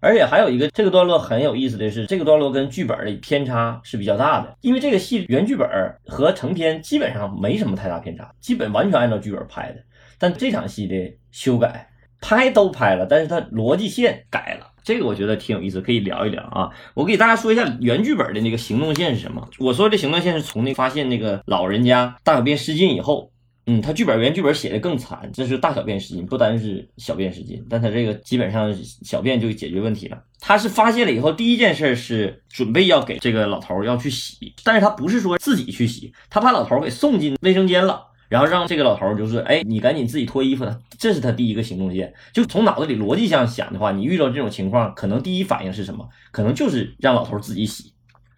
[0.00, 5.68] 而且还有一个这个段落很有意思的是，这个段落跟剧本的偏差是比较大的，因为这个戏原剧本
[6.06, 9.82] 和成片基本上没什么太大偏差，基本完全按照剧本拍的。
[10.18, 10.94] 但这场戏的
[11.30, 11.88] 修改，
[12.20, 16.70] 拍都拍了，但是它逻辑线改了，这个我觉得挺有意思，可以聊一聊啊。
[16.94, 19.48] 我给大家说一下原剧本的那个行动线是什么。
[19.58, 23.30] 我说这行动线是从那发现那个老人家大小便失禁以后，
[23.66, 30.20] 嗯，他剧本原剧本写的更惨，这是大小便失禁，不单是小便失禁，但他这个基本上小便就解决问题了。
[30.40, 38.07] 他是发现了以后，第一件事是准备要给这个老头要去洗，但是他不是说自己去洗，他把老头给送进卫生间了。
[38.28, 40.66] 然后让这个老头就是，哎，你赶紧自己脱衣服，
[40.98, 42.12] 这是他第一个行动线。
[42.32, 46.08] 就从脑子里逻辑上想的话，你遇到这种情况，可能第一反应是什么？
[46.30, 47.92] 可能就是让老头自己洗。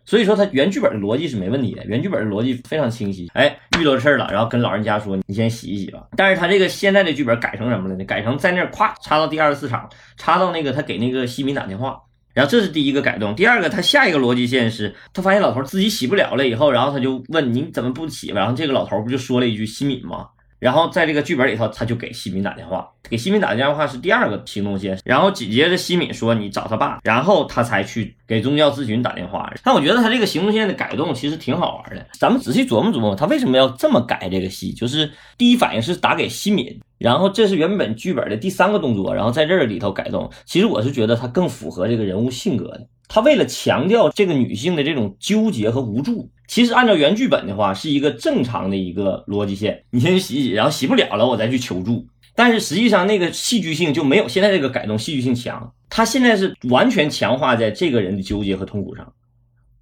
[0.07, 3.31] 所以说他原剧本的逻辑是没问题的，原剧本的逻辑非常清晰。
[3.35, 6.05] 哎，遇到事儿了，然后跟老人家说，你先洗一洗吧。
[6.17, 8.05] 但是他这个现在的剧本改成什么了呢？
[8.05, 12.01] 改成在那儿咵插到第二十四场，插到那个他给那个西敏打电话。
[12.33, 20.29] 然后这是第一个改动，第二个他下一个逻辑线是，他发现老头自己洗不了了以后，然后他就问你怎么不洗然后这个老头不就说了一句西敏吗？
[20.61, 25.01] 然后在这个剧本里头，他就给西敏打电话，给西敏打电话是第二个行动线。
[25.05, 29.53] 然后紧接着西敏说你找他爸，然后他才去给宗教咨询打电话。
[29.65, 34.71] 但我觉得他这个行动线的改动其实挺好玩的，咱们仔细琢磨琢磨，他为什么要这么改这个戏？
[34.73, 40.31] 就是第一反应是打给西敏，然后这是原本剧本的第三个动作，然后在这里头改动。
[40.45, 42.87] 其实我是觉得他更符合这个人物性格的。
[43.09, 49.85] 他为了强调这个女性的这种纠结和无助，其实按照原剧本的话，是一个正常的一个逻辑线。
[49.91, 52.05] 你先去洗洗，然后洗不了了，我再去求助。
[52.35, 55.73] 但是实际上那个戏剧性就没有现在这个改动戏剧性强。
[55.89, 59.13] 他现在是完全强化在这个人的纠结和痛苦上，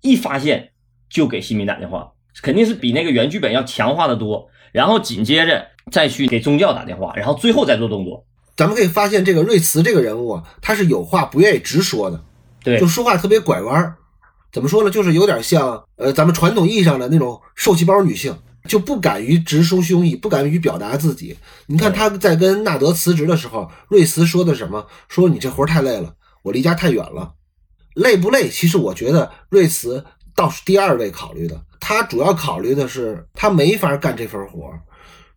[0.02, 0.68] 一发现
[1.08, 4.50] 就给西敏打电话，肯定是比那个原剧本要强化的多。
[4.70, 8.26] 然后紧接着再去给宗教打电话，然后最后再做动作。
[8.54, 12.22] 咱们可以发现，这个瑞慈这个人物啊，他是有话不愿意直说的。
[12.62, 13.96] 对，就说话特别拐弯儿，
[14.58, 14.90] 怎么说呢？
[14.90, 21.38] 就是有点像呃，咱们传统意义上的那种受气包女性，就不敢于直抒胸臆，不敢于表达自己。
[21.68, 24.84] 你看她在跟纳德辞职的时候，瑞慈说的什么？
[25.08, 27.34] 说你这活太累了，我离家太远了。
[27.94, 28.48] 累不累？
[28.48, 34.72] 其实我觉得瑞慈倒是第二位考虑的，他主要考虑的是他没法干这份活，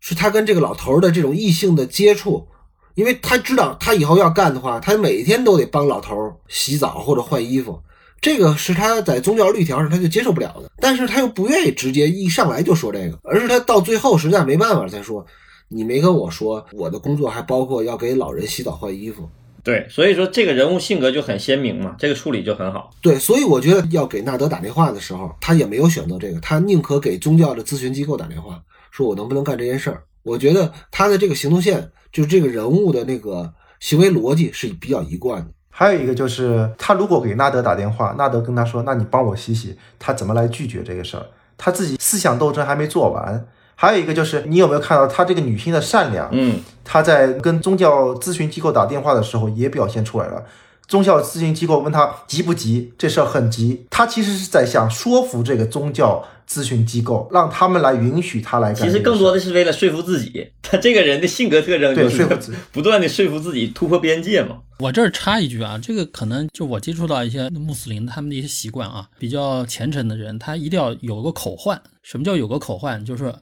[0.00, 2.48] 是他跟这个老头的这种异性的接触。
[2.96, 7.80] 因为他知道，他以后要干的话，他每天都得帮老头洗澡或者换衣服，
[8.22, 15.26] 这个是他在宗教律条上他就接受不了的，但是他又不愿意直接一上来就说这个，而是他到最后实在没办法才说，
[15.68, 19.28] 你没跟我说我的工作还包括要给老人洗澡换衣服。
[19.64, 22.90] 对，所以说这个人物性格就很鲜明嘛，这个处理就很好。
[23.00, 30.02] 对，所以我觉得要给纳德打电话的时候，他也没有选择这个，他宁可给宗教的咨询机构打电话，说我能不能干这件事儿。
[30.22, 35.52] 我觉得他的这个行动线，就是这个人物的那个行为逻辑是比较一贯的。
[35.74, 41.24] 还有一个就是，他如果给纳德打电话，纳德跟他说：“那你帮我洗洗。”他怎么来拒绝这个事儿？
[41.56, 43.44] 他自己思想斗争还没做完。
[43.74, 46.28] 还有一个就是，你有没有看到他这个女性的善良？
[46.30, 50.44] 嗯，他在跟宗教咨询机构打电话的时候也表现出来了。
[50.92, 53.86] 宗教咨询机构问他急不急，这事儿很急。
[53.88, 58.82] 他其实是在想说服这个宗教咨询机构，让他们来允许他来干。
[58.86, 62.28] 其实更多的是为了说服自己，他这个人的性格特征就是
[62.70, 64.58] 不断的说服自己突破边界嘛。
[64.80, 71.80] 我这儿插一句啊，这个可能就我接触到一些穆斯林他们的一些习惯啊，比较虔诚的人，他一定要有个口唤。
[72.02, 73.02] 什么叫有个口唤？
[73.02, 73.34] 就是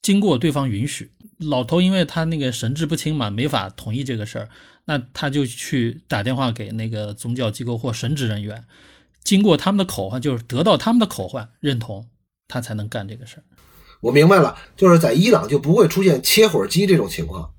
[0.00, 1.10] 经过对方允许。
[1.40, 4.48] 老头因为他那个神志不清嘛，没法同意这个事儿，
[4.86, 8.64] 那他就去打电话给那个宗教机构或神职人员，
[9.22, 12.08] 经过他们的口唤，就是得到他们的口唤认同，
[12.48, 13.42] 他才能干这个事儿。
[14.00, 17.50] 我明白了，就是在伊朗就不会出现切火机这种情况。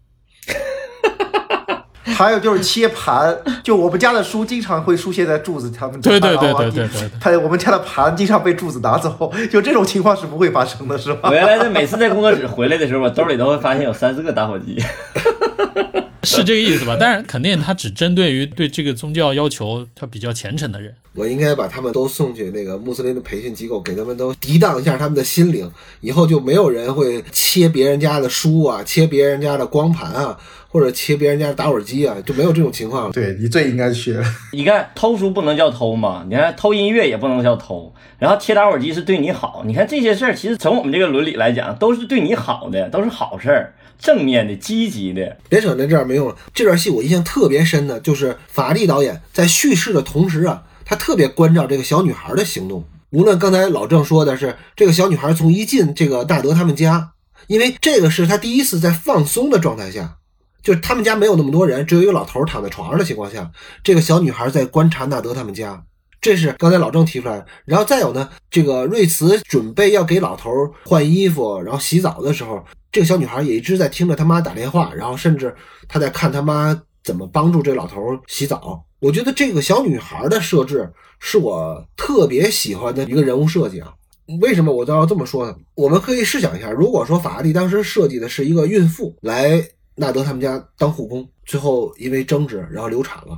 [2.06, 11.34] 还有就是切盘，就我们家的书经常会出现在柱子他们家对对对对对对对他我们家的盘经常被柱子拿走，就这种情况是不会发生的，是吧我？
[11.34, 14.78] 原来在每次在工作室回来的时候，我兜里都会发现有三四个打火机。
[16.26, 16.98] 是这个意思吧？
[17.00, 20.94] 但是肯定他只针对于对这个宗教要求他比较虔诚的人。
[21.14, 33.12] 我应该把他们都送去那个穆斯林的培训机构，给他们都涤荡一下他们的心灵，以后就没有人会切别人家的书啊，切别人家的光盘啊，或者切别人家的打火机啊，就没有这种情况了。
[33.14, 34.18] 对你最应该去。
[34.52, 39.64] 你看偷书不能叫偷嘛，你看偷音乐也不能叫偷，然后切打火机是对你好。
[39.66, 45.38] 你看这些事儿，其实从我们这个伦理来讲，都是对你好的，都是好事儿，正面的、积极的。
[45.50, 46.36] 别扯那这儿没用了。
[46.54, 52.84] 这段戏我印象特别深的就是法拉第导演在叙事的同时啊，他特别关照这个小女孩的行动。
[53.12, 57.12] 无论刚才老郑说的是这个小女孩从一进这个纳德他们家，
[57.48, 60.18] 因为这个是他第一次在放松的状态下，
[60.62, 63.50] 就是他们家没有那么多人，只有一个老头躺在床上的情况下，
[63.84, 65.84] 这个小女孩在观察纳德他们家。
[66.20, 70.50] 这是刚才老郑提出来的，然后再有呢，这个瑞慈准备要给老头
[70.84, 75.54] 换衣服，然后洗澡的时候，这个小女孩也一直在听着他妈打电话，然后甚至
[75.86, 78.82] 她在看他妈怎么帮助这老头洗澡。
[79.02, 83.92] 我觉得这个小女孩的设置是我特别喜欢的一个人物设计啊。
[84.40, 85.54] 为什么我都要这么说呢？
[85.76, 89.62] 我们可以试想一下，如果说法拉利当时设计的是一个孕妇来
[89.96, 93.38] 纳德他们家当护工，最后因为争执然后流产了，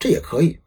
[0.00, 0.58] 这也可以。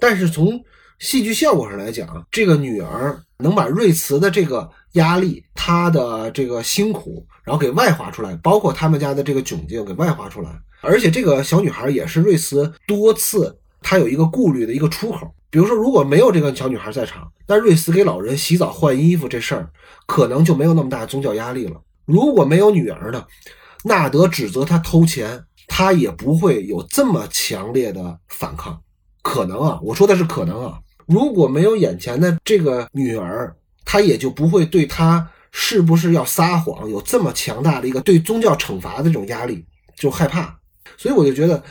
[0.00, 0.58] 但是从
[0.98, 10.50] 戏剧效果上来讲，这个女儿能把瑞慈的这个压力、她的这个辛苦，然后给外化出来，包括他们家的这个窘境给外化出来。
[10.80, 15.32] 而且这个小女孩也是瑞慈多次她有一个顾虑的一个出口。
[15.48, 19.70] 比如说，如果没有这个小女孩在场，那瑞慈给老人洗澡换衣服这事儿，
[20.06, 21.80] 可能就没有那么大宗教压力了。
[22.04, 23.24] 如果没有女儿呢，
[23.84, 28.78] 纳德指责他偷钱，他也不会有这么强烈的反抗。
[29.22, 30.80] 可能啊，我说的是可能啊。
[31.06, 33.54] 如果没有眼前的这个女儿，
[33.84, 35.26] 他也就不会对他
[35.58, 39.64] 是不是要撒谎有这么强大的一个对宗教惩罚的这种压力，
[39.96, 40.54] 就害怕。
[40.98, 41.62] 所以我就觉得，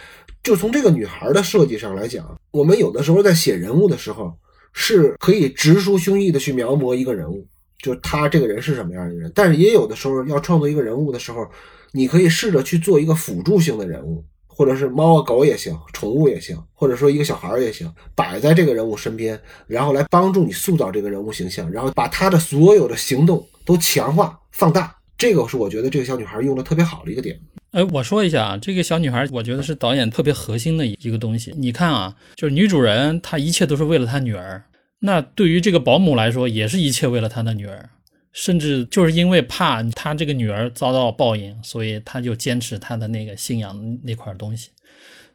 [0.41, 4.35] 就从这个女孩的设计上来讲，我们有的时候在写人物的时候，
[4.73, 7.45] 是可以直抒胸臆的去描摹一个人物，
[7.77, 9.31] 就他这个人是什么样的人。
[9.35, 11.47] 但是也有的时候要创作一个人物的时候，
[11.91, 14.25] 你可以试着去做一个辅助性的人物。
[14.55, 24.95] 或者是猫啊狗也行，宠物也行，或者说一个小孩儿也行，摆在这个人物身边，然后来帮助你塑造这个人物形象，然后把他的所有的行动都强化放大。
[25.17, 27.39] 这个是我觉得这个小女孩用的特别好的一个点。
[27.71, 31.53] 哎，我说一下啊，这个小女孩，我觉得是导演特别核心的一个东西。
[31.57, 34.63] 你看啊，就是女主人，她一切都是为了她女儿。
[34.99, 37.89] 那对于这个保姆来说，也是一切为了她的女儿。
[38.35, 44.71] 甚至就是因为怕他这个女儿遭到报应，所以他就坚持他的那个信仰那块东西。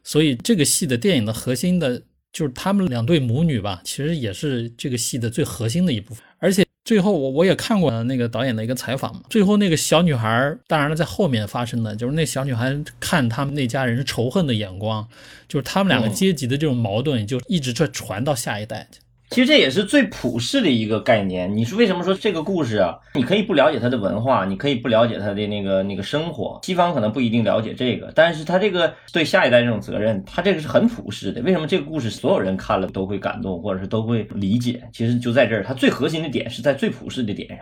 [0.03, 1.99] 所以这个戏的电影的核心的，
[2.31, 6.23] 就是他们两对母女吧，其实也是这个戏的最核心的一部分。
[6.37, 15.07] 而且最后我我也看过那个导演的一个采访嘛，最后那个小女孩，当然了，在后面发生的就是那小女孩看他们那家人仇恨的眼光，
[15.47, 18.99] 就是他们两个阶级的这种矛盾，就一直在传到下一代去。
[19.31, 21.55] 其实这也是最普世的一个概念。
[21.55, 22.99] 你说为什么说这个故事啊？
[23.13, 31.41] 你可以不了解它的文化，你可以不了解它的那个那个生活，西方可能不一定了解这个，但是他这个对下一代这种责任，他这个是很普世的。
[31.43, 34.83] 为什么这个故事所有人看了都会感动，或者是都会理解？
[34.91, 37.59] 其实就在这儿，它最核心的点是在最普世的点上。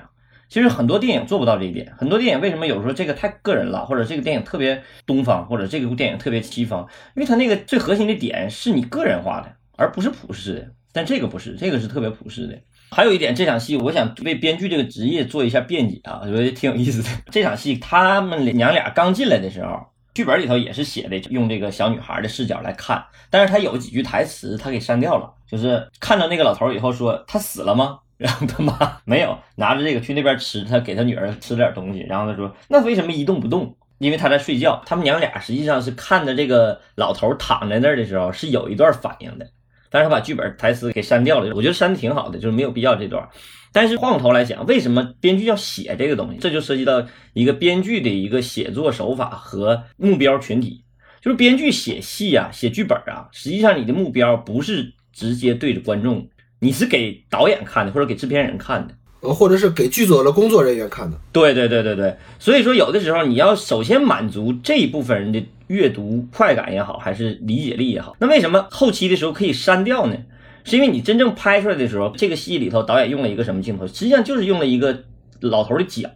[0.50, 6.88] 其实很多电影做不到这一点，很多电影为什么有时候这个太个人了，或者这个电影特别东方，或者这个电影特别西方？
[7.16, 10.72] 因为它那个最核心的点是你个人化的，而不是普世的。
[10.92, 12.58] 但这个不是，这个是特别普世的。
[12.92, 17.10] 还有一点，这场戏我想为编剧这个职业做一下辩解啊，我觉得挺有意思的。
[17.32, 19.80] 这场戏他们娘俩刚进来的时候，
[20.16, 28.00] 剧本里头也是写的用这个小女孩的视角来看，但是他有几句台词他给删掉了，就是看到那个老头以后说他死了吗？
[28.18, 33.78] 然后他妈没有拿着这个去那边吃，他给他女儿吃点东西，然后他说那为什么一动不动？
[34.00, 34.82] 因为他在睡觉。
[34.86, 39.48] 他们娘俩实际上是看着这个老头躺在那儿的时候是有一段反应的。
[39.90, 43.28] 但是他把剧本台词给删掉了，我觉得删的挺好的，就是没有必要这段。
[43.72, 46.38] 但是换过头来讲，为什么编剧要写这个东西？
[46.40, 50.84] 这就涉及到一个编剧的一个写作手法和目标群体。
[51.22, 56.28] 就是编剧写戏啊，写剧本啊，实际上你的目标不是直接对着观众，
[56.60, 58.96] 你是给导演看的，或者给制片人看的。
[59.22, 61.18] 呃，或者是给剧组的工作人员看的。
[61.32, 68.16] 对对对对对，所以说有的时候你要首先满足这一部分人的阅读快感也好，还是理解力也好。
[68.20, 70.16] 那为什么后期的时候可以删掉呢？
[70.64, 73.88] 是因为你真正拍出来的时候，这个戏里头导演用了一个什么镜头？
[73.88, 75.04] 实际上就是用了一个
[75.40, 76.10] 老头的脚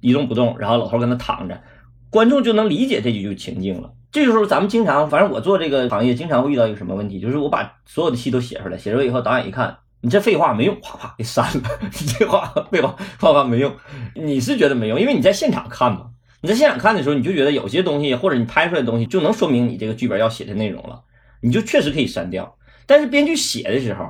[0.00, 1.60] 一动不动，然后老头跟那躺着，
[2.08, 3.90] 观众就能理解这句情境了。
[4.10, 9.76] 这个时候咱们经常，反正我做这个行业经常会遇到一个什么问题，就是我把所有的戏都写出来，写出来以后导演一看。
[10.00, 11.62] 你这废话没用，啪啪给删了。
[11.82, 13.74] 你这话废话啪啪没用，
[14.14, 16.10] 你是觉得没用，因为你在现场看嘛。
[16.40, 21.02] 你在现场看的时候，你就觉得有些东西或者你拍出来的东西就能说明你这个剧本要写的内容了，
[21.42, 22.56] 你就确实可以删掉。
[22.86, 24.04] 但是编剧写的时候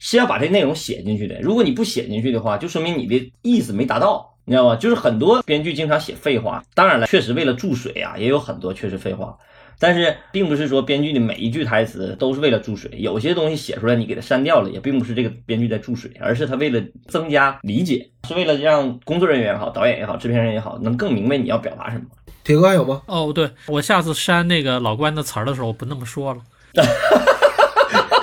[0.00, 4.74] 是要把这内容写进去的，如果你不写进去的话，就说明你的意思没达到，你知道吧？
[4.74, 9.38] 就是很多编剧经常写废话，当然了，确实为了注水啊，也有很多确实废话。
[9.82, 22.04] 但是并不是说编剧的每一句台词都是为了注水，有些东西写出来你给它删掉了，也并不是这个编剧在注水，而是他为了增加理解，是为了让工作人员也好、导演也好、制片人也好，能更明白你要表达什么。
[22.44, 23.02] 铁哥还有吗？
[23.06, 26.40] 哦，对我下次删那个老关的词儿的时候，我不那么说了。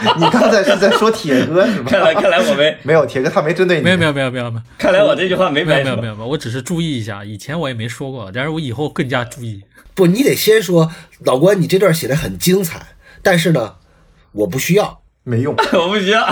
[0.18, 1.90] 你刚才是在说铁哥是吧？
[1.90, 3.84] 看来看来我没 没有铁哥，他没针对你。
[3.84, 5.64] 没有没有没有没有没有，看来我这句话没。
[5.64, 9.64] 没有没有没有，我只是注意一下，以前我也没说过，但是我以后更加注意。
[9.94, 10.92] 不，你得先说
[11.26, 12.80] 老关，你这段写的很精彩，
[13.22, 13.76] 但是呢，
[14.32, 15.02] 我不需要。
[15.24, 15.54] 没用。
[15.74, 16.26] 我不需要。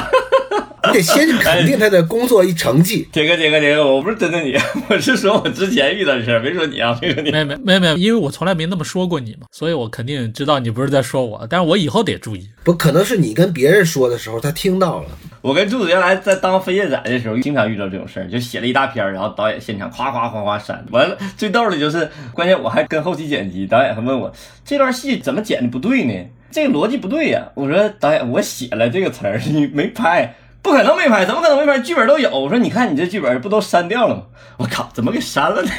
[0.92, 3.08] 你得先肯定他的工作一成绩。
[3.12, 4.56] 铁哥铁哥铁哥，我不是针对你，
[4.90, 7.32] 我是说我之前遇到的事儿，没说你啊，没说你。
[7.32, 12.48] 没没没没有，因为我从来没那么说过你嘛，所以我肯定知道你不是在说我，但是我以后得注意。
[12.64, 15.10] 不可能是你跟别人说的时候他听到了。
[15.42, 20.86] 我跟柱子原来在当飞叶仔的时候，经常遇到这种事儿，就写了一大篇儿，然后导演现场夸夸夸夸删。
[20.92, 24.34] 完了，最逗的就是，关键我还跟后期剪辑，导演还问我
[24.66, 26.14] 这段戏怎么剪的不对呢？
[26.52, 27.48] 这个逻辑不对呀。
[27.56, 30.36] 我说导演，我写了这个词儿，你没拍。
[30.68, 31.80] 不可能没拍，怎么可能没拍？
[31.80, 32.30] 剧本都有。
[32.30, 34.24] 我说，你看你这剧本不都删掉了吗？
[34.58, 35.72] 我靠，怎么给删了呢？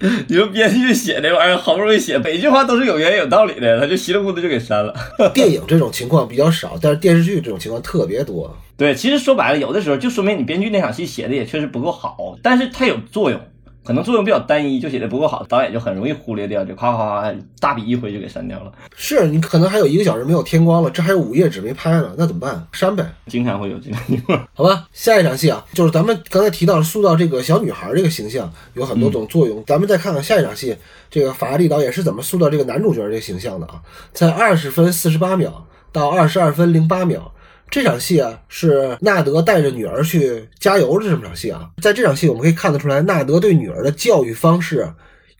[0.26, 4.94] 你说编剧写这玩意儿，好不容易写，每句话都是有原因有道理的，他就稀里糊涂就给删了。
[5.34, 8.56] 电影这种情况比较少，但是电视剧这种情况特别多。
[8.78, 13.38] 对，其实说白了，有的时候就说明你编剧那场戏写的也确实不够好，但是它有作用。
[13.86, 18.72] 可能作用比较单一，就写的不够好，导演就很容易忽略掉，就夸夸夸大笔一挥就给删掉了。
[18.96, 22.66] 是你可能还有一个小时没有天光了，这还有五页纸没拍呢，那怎么办？
[22.72, 23.08] 删呗。
[23.28, 24.44] 经常会有这种情况。
[24.54, 30.76] 好吧，下一场戏啊，就是咱们刚才提到塑造这个小女孩这个形象有很多种作用，咱们再看看下一场戏，
[31.08, 33.80] 这个法拉利导演是怎么塑造这个男主角这个形象的啊？
[34.12, 37.32] 在二十分四十八秒到二十二分零八秒。
[37.70, 41.70] 这场戏啊，是纳德带着女儿去加油的这么场戏啊。
[41.82, 44.90] 在这场戏，我们可以看得出来，纳德对女儿的教育方式，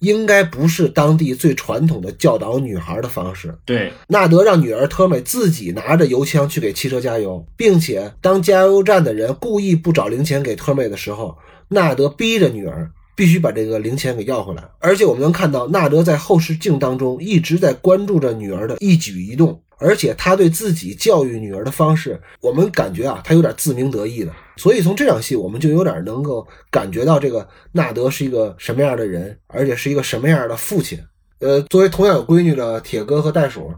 [0.00, 3.56] 应该不是当地最传统的教导女孩的方式。
[3.64, 14.62] 对，纳德让女儿特美自己拿着油枪去给汽车加油，并且当加油站的人故意不找零钱给特美的时候，纳德逼着女儿必须把这个零钱给要回来。
[14.78, 19.62] 而且我们能看到，纳德在后视镜当中一直在关注着女儿的一举一动。
[19.78, 24.32] 而且他对自己教育女儿的方式，我们感觉啊，他有点自鸣得意的。
[24.56, 30.98] 所以从这场戏，我们就有点能够感觉到这个纳德是一个什么样的人，而且是一个什么样的父亲。
[31.40, 33.70] 呃，作为同样有闺女的铁哥和袋鼠，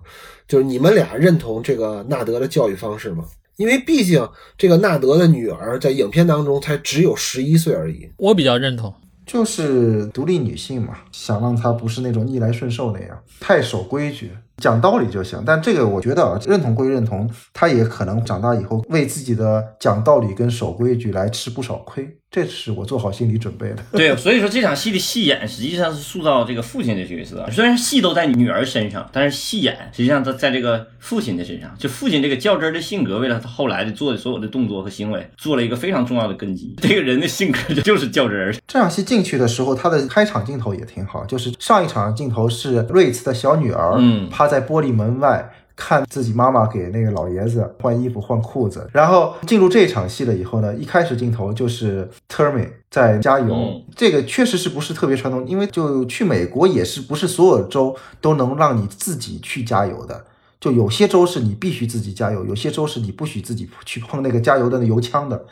[0.46, 3.24] 就是你们俩认同这个纳德的教育方式吗？
[3.56, 4.24] 因为毕竟
[4.56, 8.08] 这个纳德的女儿在影片当中才只有十一岁而已。
[8.16, 8.94] 我比较认同，
[9.26, 14.30] 就是独立女性嘛，想让她不是那种逆来顺受那样，太守规矩。
[14.58, 15.42] 讲道理就行。
[15.46, 23.76] 但这个我觉得啊，认同归认同，他也可能长大以后为自己的讲道理跟守规矩来吃不少亏，这是我做好心理准备的。
[23.92, 36.74] 对，所以说这场戏的戏演实际上是塑造这个父亲的角色，虽然戏都在女儿身上，但是戏演实际上他在这个父亲的身上，就父亲这个较真儿的性格，为了他后来的做的所有的动作和行为，做了一个非常重要的根基。
[36.82, 38.54] 这个人的性格 就是较真儿。
[38.66, 45.50] 这场戏进去的时候，他的开场镜头也挺好，就是上一场镜头是瑞茨的小女儿，嗯趴在玻璃门外。
[45.80, 53.84] 看自己妈妈给那个老爷子换衣服、换裤子，然后进入这场戏了以后呢，一开始镜头就是 Termi 在加油，嗯。
[53.94, 60.24] 这个确实是不是特别传统，因为就去美国也是不是所有州都能让你自己去加油的，
[60.60, 65.44] 就有些州是你必须自己加油，有些州是你不许自己去碰那个加油的那油枪的。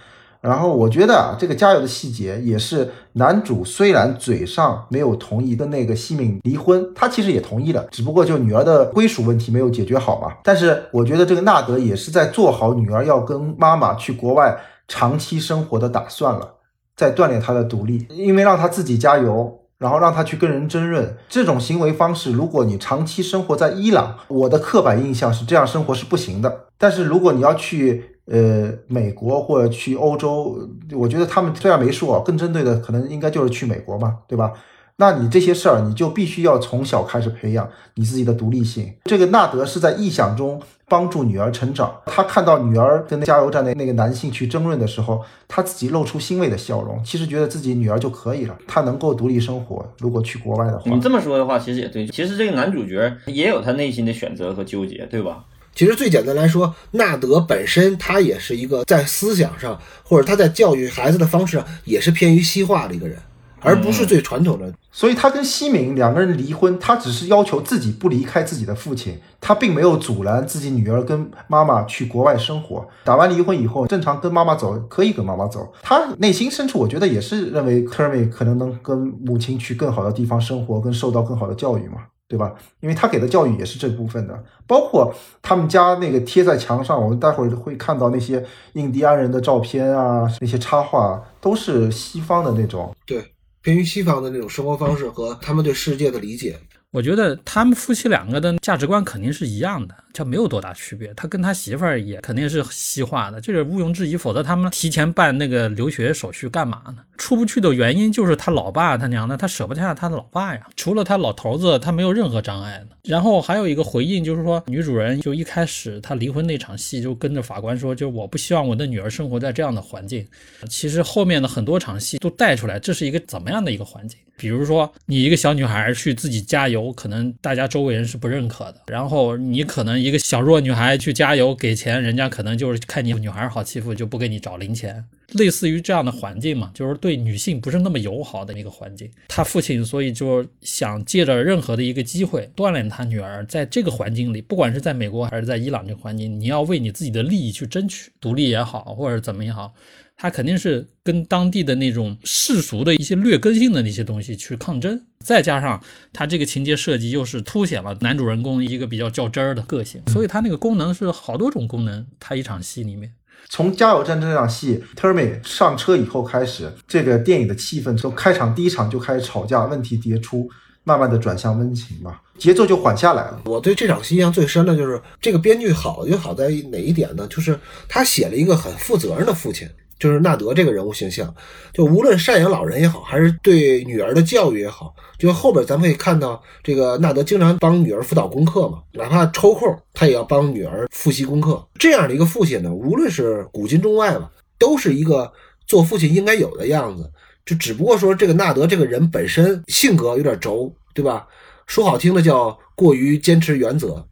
[0.47, 10.33] 然后我觉得啊，这个加油的细节也是男主虽然嘴上没有同意跟那个西敏离婚，他其实也同意了，只不过就女儿的归属问题没有解决好嘛。
[10.45, 16.55] 但是我觉得这个纳德也是在做好女儿要跟妈妈去国外长期生活的打算了，
[16.95, 19.63] 在锻炼她的独立，因为让她自己加油。
[19.79, 26.69] 然后让她去跟人争论，这种行为方式，如果你长期生活在伊朗，我的刻板印象是这样生活是不行的。
[26.79, 30.57] 但是如果你要去呃美国或者去欧洲，
[30.93, 34.53] 我觉得他们虽然没说，更针对的可能应该就是去美国嘛，对吧？
[34.99, 38.91] 那你这些事儿，你就必须要从小开始培养你自己的独立性。
[39.05, 40.59] 这个纳德是在臆想中
[40.89, 41.95] 帮助女儿成长。
[42.07, 49.87] 他看到女儿跟加油站的那个男性去争论的时候，他自己露出欣慰的笑容，其实觉得自己女儿就可以了，她能够独立生活。
[49.99, 52.07] 如果去国外的话，你这么说的话，其实也对。
[52.07, 55.45] 其实这个男主角也有他内心的选择和纠结，对吧？
[55.77, 63.19] 其实最简单来说，纳德本身他也是一个在思想上或者他在教育孩子的方式上也是偏于西化的一个人，
[63.61, 64.73] 而不是最传统的。
[64.91, 72.89] 所以他跟西敏两个人离婚，他只是要求自己不离开自己的父亲，他并没有阻拦自己女儿跟妈妈去国外生活。
[73.05, 75.71] 打完离婚以后，正常跟妈妈走，可以跟妈妈走。
[75.83, 81.99] 他内心深处，我觉得也是认为 Kermy 可能能跟母亲去更好的地方生活，跟受到更好的教育嘛。
[82.29, 82.53] 对吧？
[82.81, 92.95] 因为他给的教育也是这部分的，包括他们家那个贴在墙上，我们待会儿会看到那些印第安人的照片啊，那些插画都是西方的那种。
[93.07, 93.25] 对，
[93.63, 96.59] 偏于西方的那种生活方式和他们对世界的理解。
[96.93, 101.13] 我觉得他们夫妻两个的价值观肯定是一样的，这没有多大区别。
[101.15, 104.17] 他跟他媳妇儿也肯定是西化的，这是毋庸置疑。
[104.17, 106.97] 否则他们提前办那个留学手续干嘛呢？
[107.19, 110.67] 出不去的原因就是他老爸他娘的，他舍不下他的老爸呀。
[110.75, 112.97] 除了他老头子，他没有任何障碍的。
[113.05, 120.27] 然后还有一个回应就是说，女主人就一开始她离婚那场戏就跟着法官说，就我不希望我的女儿生活在这样的环境。
[120.69, 124.19] 其实后面的很多场戏都带出来，这是一个怎么样的一个环境。
[124.39, 128.83] 比如说，你一个小女孩去自己加油，可能大家周围人是不认可的。
[128.89, 135.05] 然后你可能一个小弱女孩去加油给钱，人家可能就是看你女孩好欺负，就不给你找零钱。
[135.33, 139.11] 类似于这样的环境嘛，就是对女性不是那么友好的一个环境。
[139.27, 149.75] 他父亲所以就想借着任何的一个机会锻炼他女儿，在这个环境里，不管是在美国还是在伊朗这个环境，你要为你自己的利益去争取，独立也好，或者怎么也好。
[150.19, 155.79] 他肯定是跟当地的那种世俗的一些劣根性的那些东西去抗争，再加上
[156.13, 162.07] 他这个情节设计又是凸显了男主人公一个比较较真儿的个性，所以他那个功能是好多种功能。
[162.19, 163.13] 他一场戏里面，
[163.51, 170.49] 从加油站这场戏 t e r m i 上车以后开始，这个电影的气氛从开场第一场就开始吵架，问题迭出，
[170.85, 173.43] 慢慢的转向温情嘛，节奏就缓下来了。
[173.45, 177.27] 我对这场戏印象最深的就是这个编剧好就好在哪一点呢？
[177.29, 179.69] 就是他写了一个很负责任的父亲。
[179.99, 181.35] 就是纳德这个人物形象，
[181.73, 191.67] 就无论赡养老人也好，还是对女儿的教育也好，就后边咱们可以看到，这个纳德经常帮女儿辅导功课嘛，哪怕抽空他也要帮女儿复习功课。
[191.79, 195.33] 这样的一个父亲呢，无论是古今中外吧，都是一个
[195.67, 197.11] 做父亲应该有的样子。
[197.45, 201.27] 就只不过说这个纳德这个人本身性格有点轴，对吧？
[201.67, 204.07] 说好听的叫过于坚持原则，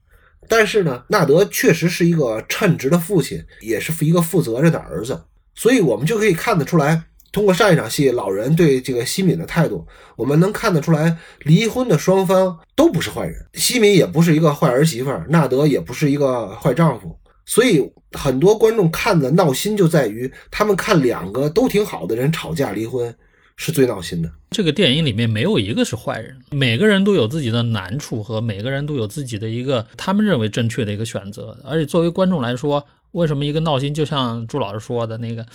[0.48, 5.20] 但是呢，纳德确实是一个称职的父亲，也是一个负责任的儿子。
[5.54, 9.86] 所以我们就可以看得出来，通过上一场戏老人对这个西敏的态度，
[10.16, 17.16] 我们能看得出来，离婚的双方都不是坏人，西敏也不是一个坏儿媳妇，纳德也不是一个坏丈夫。
[17.46, 17.82] 所以
[18.12, 23.14] 很多观众看的闹心就在于，他们看两个都挺好的人吵架离婚，
[23.56, 24.30] 是最闹心的。
[24.50, 32.84] 这个电影里面没有一个是坏人，每个人都有自己的难处和每个人都有自己的一个他们认为正确的一个选择，而且作为观众来说。
[33.14, 33.94] 为什么一个闹心？
[33.94, 35.46] 就像朱老师说的那个，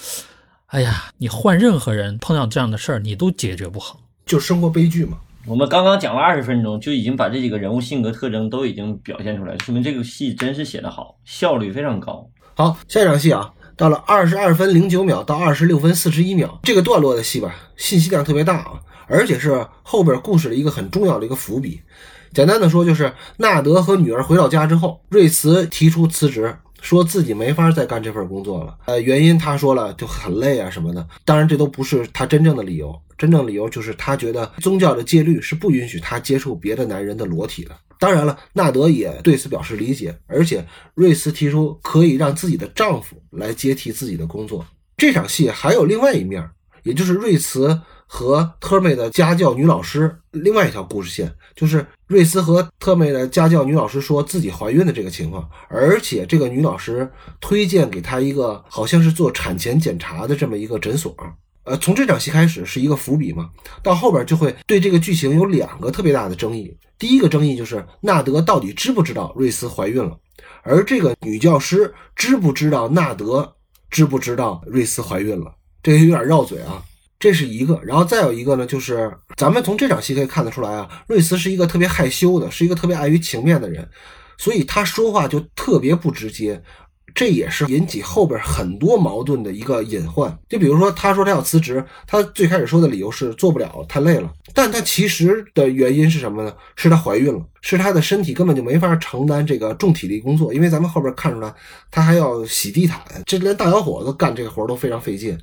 [0.68, 5.18] 哎呀，你换任何人碰到这样的事儿，你都解决不好，就生活悲剧嘛。
[5.46, 12.26] 我们刚刚讲了二十分钟，就已经把这几个人物性格特征都已经表现出来，说明这个戏真是写得好，效率非常高。
[12.56, 21.82] 好，下一场戏啊，到了二十二分零九秒到二十六分四十一秒这个段落的戏吧，信息量特别大啊，而且是后边故事的一个很重要的一个伏笔。
[22.32, 28.78] 简单的说，就是纳德和女儿回到家之后，瑞茨提出辞职，说自己没法再干这份工作了。
[28.86, 31.08] 呃，原因他说了就很累啊什么的。
[31.26, 37.72] 当然，这都不是他真正的理由，真正理由就是他觉得宗教的戒律是不允许他接触别的男人的裸体的。
[38.00, 40.66] 当然了，纳德也对此表示理解，而且
[40.96, 44.66] 瑞茨提出可以让自己的丈夫来接替自己的工作。
[44.98, 46.50] 这场戏还有另外一面，
[46.84, 47.82] 也就是瑞茨。
[48.12, 57.08] 和特妹的家教女老师另外一条故事线，就是瑞斯和特妹的家教女老师说自己怀孕的这个情况，而且这个女老师
[57.40, 61.16] 推荐给她一个好像是做产前检查的这么一个诊所。
[61.66, 63.52] 呃，从这场戏开始是一个伏笔嘛，
[63.84, 66.76] 到后边就会对这个剧情有两个特别大的争议。
[66.98, 70.18] 第一个争议就是纳德到底知不知道瑞斯怀孕了，
[70.64, 73.54] 而这个女教师知不知道纳德
[73.92, 75.54] 知不知道瑞斯怀孕了，
[75.84, 76.84] 这个有点绕嘴啊。
[77.20, 83.88] 这是一个，然后再有一个呢，就是咱们从这场戏可以看得出来啊，瑞斯是一个特别害羞的，是一个特别碍于情面的人，
[84.38, 86.64] 所以他说话就特别不直接。
[87.16, 90.38] 这也是引起后边很多矛盾的一个隐患。
[90.48, 94.32] 就比如说，他说他要辞职，他最开始说的理由是做不了，太累了。
[94.54, 96.54] 但他其实的原因是什么呢？
[96.76, 100.54] 是他怀孕了，是他的身体根本就没法承担这个重体力工作。
[100.54, 101.52] 因为咱们后边看出来，
[101.90, 105.36] 他还要洗地毯，这连大小伙子干这个活都非常费劲。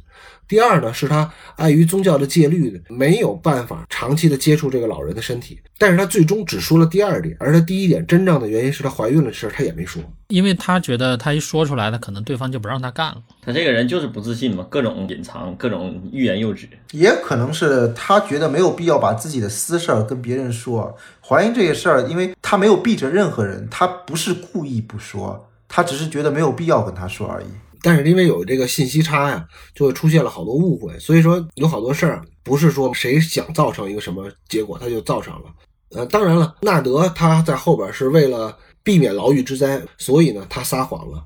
[0.48, 5.58] 第二呢，是他碍于宗教的戒律，没有办法长期的接触这个老人的身体。
[5.78, 13.16] 但是他最终只说了第二点，而他第一点真正的原因是他怀孕了的事，他也没说，因为他觉得他一说出来，他可能对方就不让他干了。
[13.42, 16.68] 他这个人就是不自信嘛，各种隐藏，各种欲言又止。
[16.92, 27.46] 也可能是他觉得没有必要把自己的私事儿跟别人说，怀孕这些事儿，因为他没有避着任何人，他不是故意不说，他只是觉得没有必要跟他说而已。
[27.82, 35.54] 但是因为有这个信息差呀，就会出现了好多误会，所以说有好多事儿不是说谁想造成一个什么结果他就造成了。
[35.90, 41.24] 呃，当然了，纳德他在后边是为了避免牢狱之灾，所以呢他撒谎了，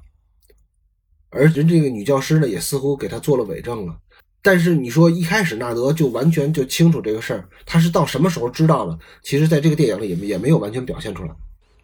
[1.31, 3.97] 而人这个女教师呢也似乎给他做了伪证了。
[4.43, 8.99] 但是你说一开始纳德就完全就清楚这个事儿，他是到什么时候知道的？
[9.23, 11.31] 其实在这个电影里也也没有完全表现出来。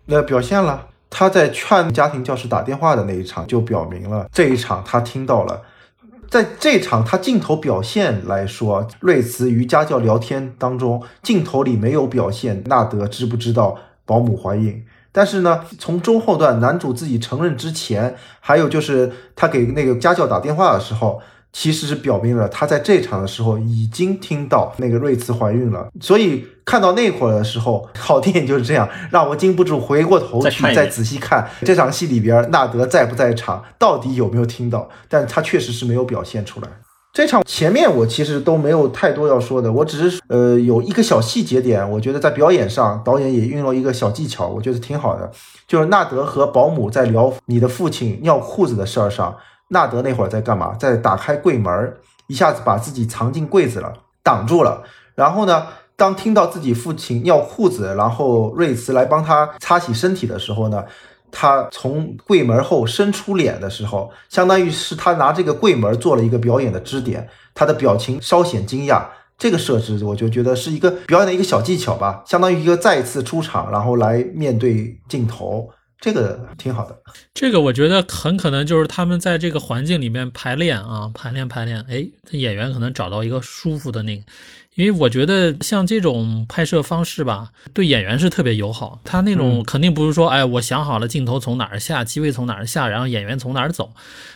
[0.04, 0.88] 那表现了。
[1.08, 5.62] 他在劝家庭教师打电话的那一场就表明了，这一场他听到了，
[6.28, 21.20] 在这场他镜头表现来说，瑞茨与家教聊天当中，镜头里没有表现纳德知不知道保姆怀孕，但是呢，从中后段男主自己承认之前，还有就是他给那个家教打电话的时候。
[21.58, 34.86] 其实是表明了他在这场的时候已经听到那个瑞茨怀孕了，所以看到那会儿的时候，好电影就是这样，让我禁不住回过头去再仔细看这场戏里边纳德在不在场，到底有没有听到？
[35.08, 36.68] 但他确实是没有表现出来。
[37.14, 45.32] 这场前面我其实都没有太多要说的，我只是呃有一个小细节点，我觉得在表演上导演也运用一个小技巧，我觉得挺好的，
[45.66, 49.34] 就是纳德和保姆在聊你的父亲尿裤子的事儿上。
[49.68, 50.74] 纳德那会儿在干嘛？
[50.74, 51.96] 在打开柜门，
[52.28, 53.92] 一下子把自己藏进柜子了，
[54.22, 54.82] 挡住了。
[55.14, 60.84] 然后呢，当听到自己父亲尿裤子，然后瑞茨来帮他擦洗身体的时候呢，
[61.32, 69.02] 他从柜门后伸出脸的时候，相当于是他拿这个柜门做了一个表演的支点，他的表情稍显惊讶。
[69.38, 75.68] 这个设置我就觉得是一个表演的一个小技巧吧，相当于一个再次出场，然后来面对镜头。
[75.98, 76.96] 这个挺好的，
[77.32, 84.22] 这个我觉得很可能就是他们在这个环境里面排练啊，排练排练，哎，演员可能找到一个舒服的那个，
[84.74, 89.00] 因为我觉得像这种拍摄方式吧，对演员是特别友好。
[89.04, 93.92] 他那种肯定不是说，哎，我想好了镜头从哪儿下，机位从哪儿下，然后演员从哪儿走，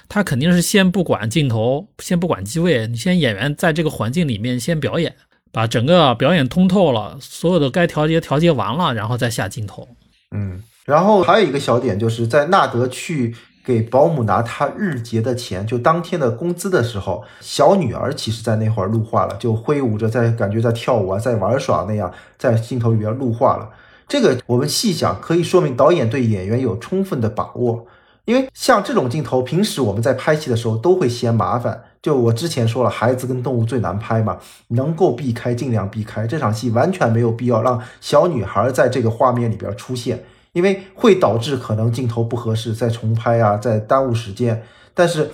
[0.08, 5.14] 他肯定是先不管镜头，先不管机位，你先演员在这个环境里面先表演，
[5.52, 9.86] 把整个表演通透了，所有的该调节调节完了，然后再下镜头。
[10.34, 10.64] 嗯。
[10.84, 23.68] 然后还有一个小点，就是在纳德去给保姆拿他日结的钱，就当天的工资的时候，小女儿其实在那会儿录画了，就挥舞着在感觉在跳舞啊，在玩耍那样，在镜头里边录画了。
[24.08, 27.86] 这个我们细想，可以说明导演对演员有充分的把握。
[28.24, 31.82] 因为像这种镜头，平时我们在拍戏的时候都会嫌麻烦。
[32.02, 36.26] 就我之前说了，孩子跟动物最难拍嘛，能够避开尽量避开。
[36.26, 40.22] 这场戏完全没有必要让小女孩在这个画面里边出现。
[40.52, 44.62] 因为会导致可能镜头不合适，再重拍啊，再耽误时间。
[44.94, 45.30] 但是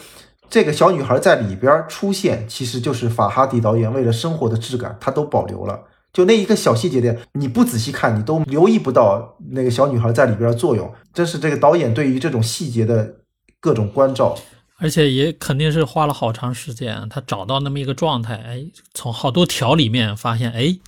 [0.49, 5.81] 这个小女孩在里边出现，其实就是法哈迪导演为了生活的质感，他都保留了。
[6.12, 10.91] 就那一个小细节点，你不仔细看，你都留意不到那个小女孩在里边的作用。
[11.12, 13.17] 这是这个导演对于这种细节的
[13.61, 14.37] 各种关照。
[14.79, 18.64] 而且也肯定是花了好长时间，他找到那么一个状态，哎，
[18.95, 20.79] 从好多条里面发现，哎，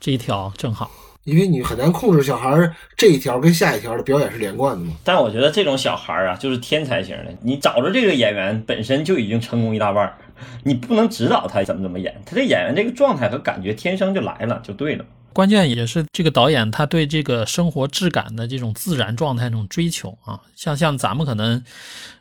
[0.00, 0.90] 这一条正好。
[1.26, 4.94] 因为你很难控制小孩儿这一条跟下一条的表演是连贯的嘛。
[5.04, 7.34] 但我觉得这种小孩儿啊，就是天才型的。
[7.42, 10.14] 你找着这个演员本身就已经成功一大半儿，
[10.62, 15.04] 你不能指导他怎么怎么演，他这演员这个状态和感觉天生就来了，就对了。
[15.32, 21.62] 关键也是这个导演他对这个生活质感的这种自然状态这种追求啊，像像咱们可能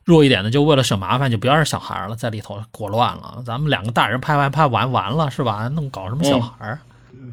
[0.03, 3.41] 弱一点的，就为了省麻烦，就不要让小孩了在里头裹乱了。
[3.45, 5.69] 咱们两个大人拍完拍完完了是吧？
[5.69, 6.79] 弄搞什么小孩儿？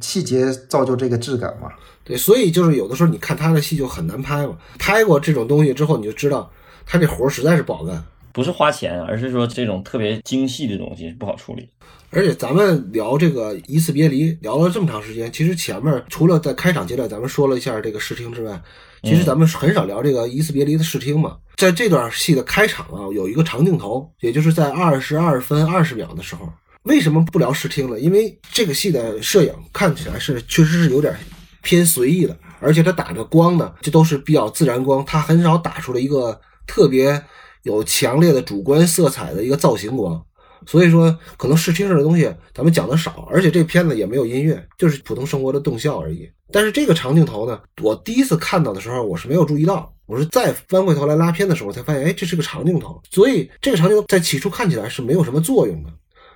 [0.00, 1.68] 细节造就这个质感嘛。
[2.04, 4.56] 对，所以就是有的时候你看他的戏就很难拍嘛。
[4.78, 6.50] 拍过这种东西之后，你就知道
[6.84, 8.02] 他这活儿实在是不好干。
[8.32, 11.68] 不是花钱，而是说这种特别精细的东西不好处理。
[12.10, 18.60] 而且咱们聊这个一次别离聊了这么长时间，其实前面除了在开场阶段咱们说了一下这个视听之外，
[19.02, 21.36] 其实咱们很少聊这个一次别离的视听嘛。
[21.56, 26.48] 在这段戏的开场啊，有一个长镜头，也就是在二十二分二十秒的时候。
[26.84, 28.00] 为什么不聊视听呢？
[28.00, 31.16] 因为这个戏的摄影看起来是确实是有点
[31.62, 37.22] 偏随意的，而且它打的光呢，这都是比较自然光，它很少打出来一个特别
[37.62, 40.20] 有强烈的主观色彩的一个造型光。
[40.66, 46.28] 所以说，可能视听上的东西咱们讲的少，而且这片子也没有音乐，就是普通生活的动效而已。
[46.52, 53.00] 但是这个长镜头呢，我第一次看到的时候，我是没有注意到，我是再翻回头来拉片的时候才发现，哎，这是个长镜头。
[53.10, 55.90] 所以这个长镜头在起初看起来是没有什么作用的。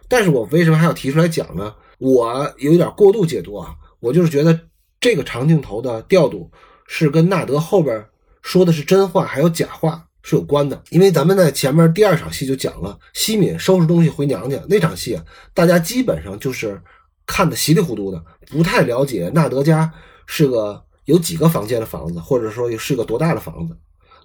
[0.09, 1.75] 但是我为什么还要提出来讲呢？
[1.99, 4.61] 我有点过度解读啊，我就是觉得
[5.01, 6.51] 这个长镜头的调度
[6.87, 8.05] 是跟纳德后边
[8.43, 10.83] 说的是真话还有假话是有关的。
[10.91, 16.79] 因为咱们在前面第二场戏就讲了，西敏收拾东西回娘家那场戏啊，大家基本上就是
[17.25, 19.91] 看的稀里糊涂的，不太了解纳德家
[20.27, 23.75] 是个有几个房间的房子，或者说是个多大的房子。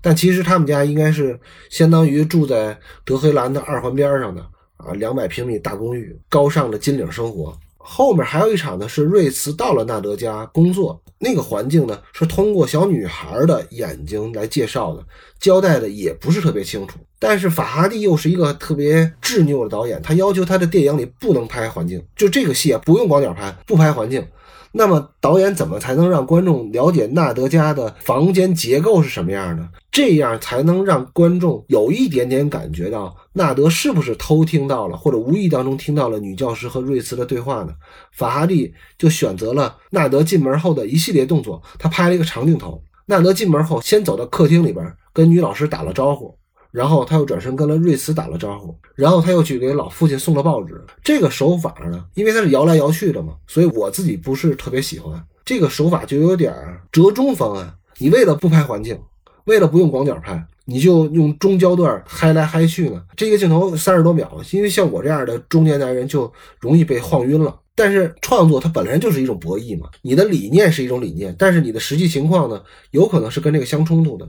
[0.02, 4.46] 但其实他们家应该是相当于住在德黑兰的二环边上的。
[4.86, 7.58] 啊，两百平米大公寓，高尚的金领生活。
[7.78, 15.04] 后面还有一场呢，是瑞茨到了纳德家工作，那个环境呢是通过小女孩的眼睛来介绍的，
[15.42, 16.98] 交代的也不是特别清楚。
[17.20, 24.26] 但是法哈蒂又是一个特别执拗的导演，他要求他的电影里不能拍环境，就这个戏啊，不用广角拍，不拍环境。
[24.74, 29.68] 那么导演怎么才能让观众了解纳德家的房间结构是什么样的？
[29.92, 37.74] 这样才能让观众有一点点感觉到纳德是不是偷听到了，或者无意当中听到了女教师和瑞茨的对话呢？
[38.14, 42.82] 法哈蒂就选择了纳德进门后的一系列动作，他拍了一个长镜头。
[43.08, 46.36] 纳德进门后，先走到客厅里边跟女老师打了招呼。
[46.72, 50.82] 然后他又转身跟了瑞茨打了招呼，然后他又去给老父亲送了报纸。
[51.04, 56.56] 这个手法呢，因为他是摇来摇去的嘛，所以我自己不是特别喜欢这个手法，就有点
[56.90, 57.76] 折中方案。
[57.98, 58.98] 你为了不拍环境，
[59.44, 63.04] 为了不用广角拍，你就用中焦段嗨来嗨去呢。
[63.18, 67.60] 这个镜头三十多秒，因为像我这样的中年男人就容易被晃晕了。
[67.76, 74.26] 但是创作它本来就是一种博弈嘛，你的理念是一种理念，但是你的实际情况呢，有可能是跟这个相冲突的。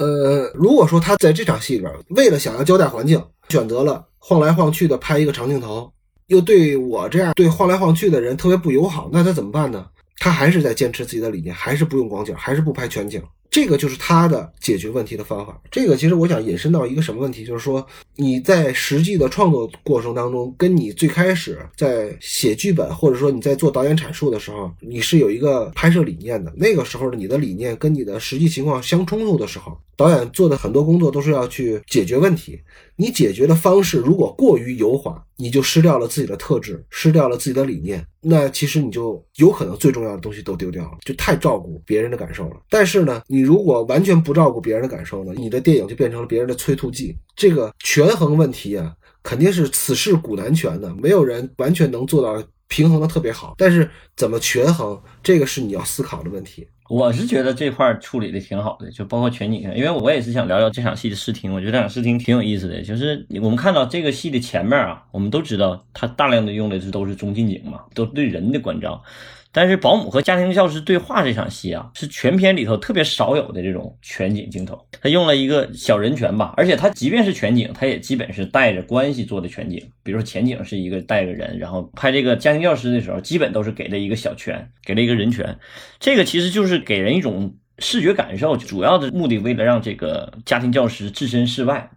[0.00, 5.92] 呃，如果说他在这场戏里边，为了想要交代环境，选择了晃来晃去的拍一个长镜头，
[6.28, 9.86] 又对我这样对晃来晃去的人特别不友好，那他怎么办呢？
[10.16, 13.22] 他还是在坚持自己的理念，还是不用广角，还是不拍全景。
[13.50, 15.60] 这个就是他的解决问题的方法。
[15.70, 17.84] 这个其实我想引申到一个什么问题，就是说
[18.14, 26.52] 你在实际的创作过程当中，跟你最开始在写剧本，或者说你在做导演阐述的时候，你是有一个拍摄理念的。
[26.56, 32.60] 那个时候的你的理念跟你的实际情况相冲突的时候，导演做的很多工作都是要去解决问题。
[33.00, 38.06] 你解决的方式如果过于油滑，你就失掉了自己的特质，失掉了自己的理念。
[38.20, 42.56] 那其实你就有可能最重要的东西都丢掉了，就太照顾别人的感受了。
[42.68, 47.16] 但是呢，你如果完全不照顾别人的感受呢，你的电影就变成了别人的催吐剂。
[47.34, 53.54] 这个权衡问题啊，肯定是此事古难全的，没有人完全能做到平衡的特别好。
[53.56, 56.68] 但是怎么权衡，这个是你要思考的问题。
[56.90, 61.54] 我是觉得这块处理的挺好的，就包括全景，因为我也是想聊聊这场戏的视听。
[61.54, 69.00] 我觉得这场视听挺有意思的，就是我们看到这个戏的前面啊，我们都知道它大量的用的是都是中近景嘛，都对人的关照。
[69.52, 74.80] 但是保姆和家庭教师对话这场戏啊，是全片里头特别少有的这种全景镜头。
[75.02, 79.82] 他用了一个小人权吧，而且他即便是全景，他也基本是带着关系做的全景。
[80.02, 85.58] 比如说前景是一个带个人，然后拍这个家庭教师的时候，基本都是给了一个小权，给了一个人权。
[85.98, 91.90] 这个其实就是给人一种视觉感受，主要的目的为了让这个家庭教师置身事外。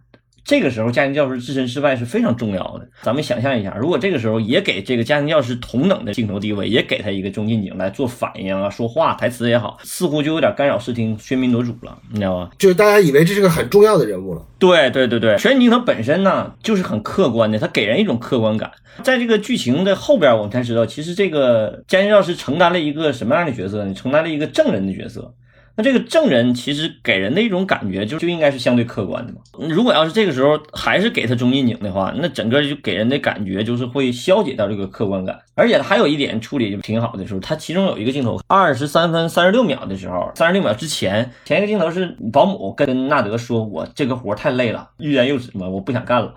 [0.44, 2.86] 这个时候家庭教师置身事外是非常重要的。
[3.00, 12.50] 咱们想象一下，如果这个时候也给这个家庭教师同等的镜头地位，也给他一个中近景来做反应啊、说话、台词也好，似乎就有点干扰视听、喧宾夺主了，你知道吗？
[12.58, 14.46] 就是大家以为这是个很重要的人物了。
[14.58, 18.70] 对对对对，全景镜头本身呢就是很客观的，它给人一种客观感。
[19.02, 23.94] 在这个剧情的后边，我们才知道，其实这个家庭教师承担了一个什么样的角色呢？
[23.94, 25.34] 承担了一个证人的角色。
[25.76, 29.40] 那这个证人其实给人的一种感觉就就应该是相对客观的嘛。
[29.58, 35.36] 如果要是这个时候还是给他中近景的话，那整个就给人的感觉就是会消解掉这个客观感。
[35.56, 46.34] 而且还有一点处理就挺好的时候，他其中有一个镜头，二十三分三十六秒的时候，三十六秒之前前一个镜头是保姆跟纳德说：“我这个活太累了，欲言又止嘛，我不想干了。”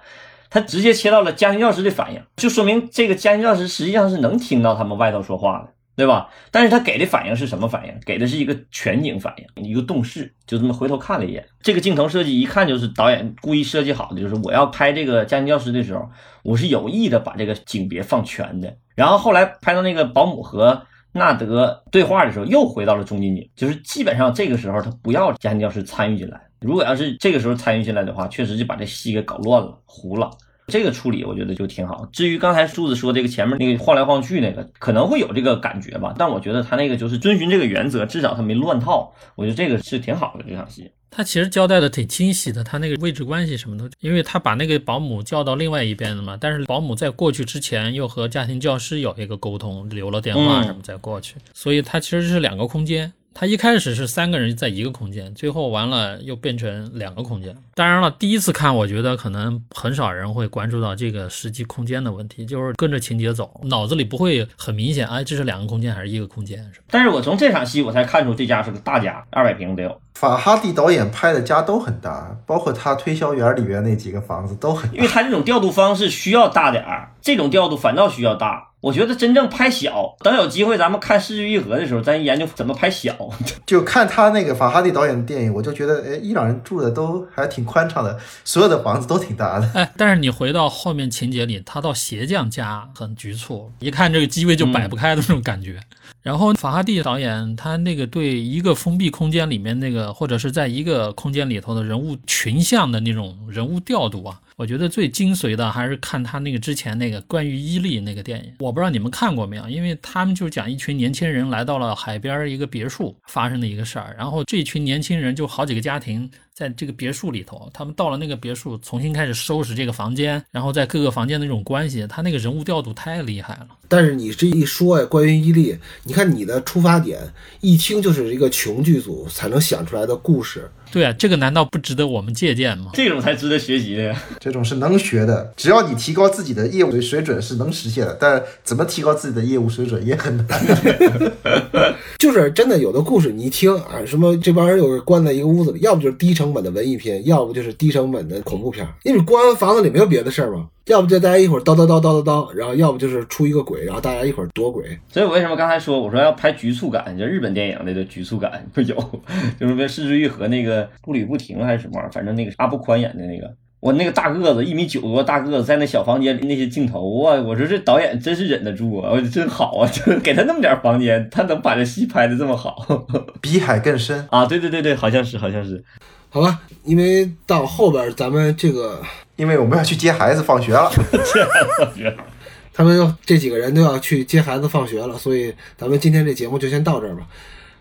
[0.49, 5.69] 他直接切到了家庭教师的反应，就说明这个家庭教师实际上是能听到他们外头说话的。
[5.97, 6.29] 对吧？
[6.51, 7.93] 但是他给的反应是什么反应？
[8.05, 11.43] 给的是一个全景反应，一个动视，就这么回头看了一眼。
[11.59, 16.07] 这个镜头设计一看就是导演故意设计好的，就是我要拍这个家庭教师的时候，
[16.43, 18.77] 我是有意的把这个景别放全的。
[18.93, 26.39] 然后后来拍到那个保姆和纳德对话的时候，又回到了中近景，就是基本上这个时候他不要家庭教师参与进来。
[26.61, 30.29] 如果要是这个时候参与进来的话，确实就把这戏给搞乱了，糊了。
[30.71, 32.05] 这个处理我觉得就挺好。
[32.11, 39.13] 至于刚才柱子说这个前面那个晃来晃去那个，可能会有这个感觉吧，但我觉得他那个就是遵循这个原则，至少他没乱套。
[39.35, 40.91] 我觉得这个是挺好的这场戏。
[41.09, 46.37] 他其实交代的挺清晰的，他那个位置关系什么的，因为他把那个保姆叫到另外一边了嘛。
[46.39, 53.13] 但是保姆在过去之前又和家庭教师有一个沟通，留了电话什么再过去，所以他其实是两个空间。
[53.39, 57.55] 他一开始是三个人在一个空间，最后完了又变成两个空间。
[57.75, 66.57] 当然了，第一次看，我觉得可能很少人会关注到这个实际空间的问题，就是跟着情节走，脑子里不会很明显，哎，这是两个空间还是一个空间？
[66.73, 66.81] 是？
[66.89, 70.01] 但是我从这场戏我才看出这家是个大家，二百平得有。
[70.19, 74.95] 法哈蒂导演拍的家都很大，包括他推销员里边那几个房子都很大。
[74.95, 78.69] 因为他这种调度方式需要大点儿，这种调度反倒需要大。
[78.81, 83.13] 我觉得真正拍小，等有机会咱们看《失之愈合》的时候，咱研究怎么拍小。
[83.67, 89.69] 就看他那个法哈蒂导演的电影，我就觉得，哎，伊朗人住的都还挺宽敞的，所有的房子都挺大的。
[89.75, 95.79] 哎，但是你回到后面情节里，他到鞋匠家很局促，一看这个机位就摆不开的那种感觉。
[96.27, 104.41] 然后法哈蒂导演他那个对一个封闭空间里面那个，或者是在一个空间里头的人物群像的那种人物调度啊。
[104.57, 123.67] 我觉得最精髓的还是看他那个之前那个关于伊利那个电影，我不知道你们看过没有，因为他们就讲一群年轻人来到了海边一个别墅发生的一个事儿，然后这群年轻人就好几个家庭在这个别墅里头，他们到了那个别墅重新开始收拾这个房间，然后在各个房间那种关系，他那个人物调度太厉害了。
[123.87, 127.21] 但是你这一说呀，关于伊利，你看你的出发点
[127.61, 130.67] 一听就是一个穷剧组才能想出来的故事。
[130.91, 132.91] 对啊，这个难道不值得我们借鉴吗？
[132.93, 134.23] 这种才值得学习的呀。
[134.39, 138.17] 这种是能学的，只要你提高自己的业务水准是能实现的。
[138.19, 140.47] 但怎么提高自己的业务水准也很难。
[142.17, 148.87] 就是真的有的故事你一听啊，什么这帮人又是关在一个屋子里，要不就是低成本的文艺片，要不就是低成本的恐怖片。
[149.03, 154.85] 因为关房子里没有别的事儿嘛，要不就大家一会儿叨叨叨叨叨叨，然后要不就是出一个鬼，然后大家一会儿躲鬼。
[155.09, 158.95] 所以我为什么刚才说我说要拍局促感，就日本电影那个局促感不有，
[159.59, 163.53] 就是跟《失之愈合》那个步履不停还是什么玩意儿，反正那个阿布宽演的那个。
[163.87, 173.07] 我那个大个子，一米九多大个子，在那小房间里那些镜头啊，我说这导演真是忍得住啊，我真好啊，就给他那么点房间，他能把这戏拍的这么好，
[173.39, 174.45] 比海更深啊！
[174.45, 175.81] 对对对对，好像是好像是，
[176.29, 179.01] 好吧，因为到后边咱们这个，
[179.37, 180.91] 因为我们要去接孩子放学了，
[181.23, 182.17] 接孩子放学，
[182.75, 187.25] 他们要这几个人都要去接孩子放学了，所以咱们今天这节目就先到这儿吧。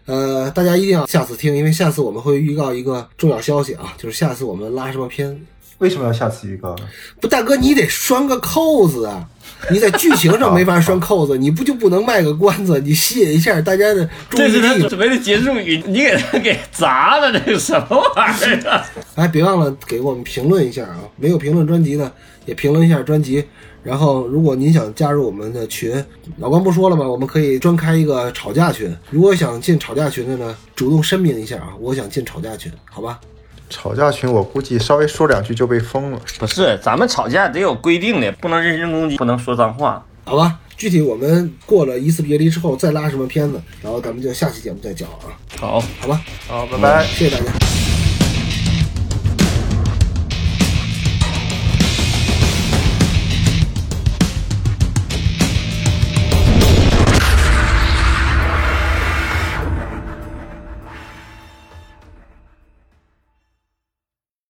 [0.04, 5.44] 呃，大家一定要下次听，因为下次我们会预告一个重要消息啊，就是下次我们拉什么片。
[5.78, 6.84] 为什么要下次预告呢？
[7.20, 9.28] 不，大哥，你得拴个扣子啊！
[9.70, 12.80] 你在剧情上没法拴扣子，你不就不能卖个关子？
[12.80, 14.52] 你吸引一下大家的注意力。
[14.52, 18.84] 这是他准备的结束语，你给他给砸了，这是什么玩意儿？
[19.16, 20.98] 哎，别忘了给我们评论一下啊！
[21.16, 22.10] 没有评论专辑的，
[22.44, 23.44] 也评论一下专辑。
[23.82, 26.04] 然后，如果您想加入我们的群，
[26.38, 27.06] 老关不说了吗？
[27.08, 28.94] 我们可以专开一个吵架群。
[29.10, 33.20] 如果想进吵架群的呢，主动声明一下啊，我想进吵架群，好吧？
[33.68, 36.20] 吵架群，我估计稍微说两句就被封了。
[36.38, 40.58] 不是，咱们吵架得有规定的，不能人身攻击，不能说脏话，好吧？
[40.76, 45.32] 具体我们过了一次别离之后再拉什么片子，然后咱们就下期节目再讲啊。
[45.58, 47.75] 好，好吧，好，拜拜，谢谢大家。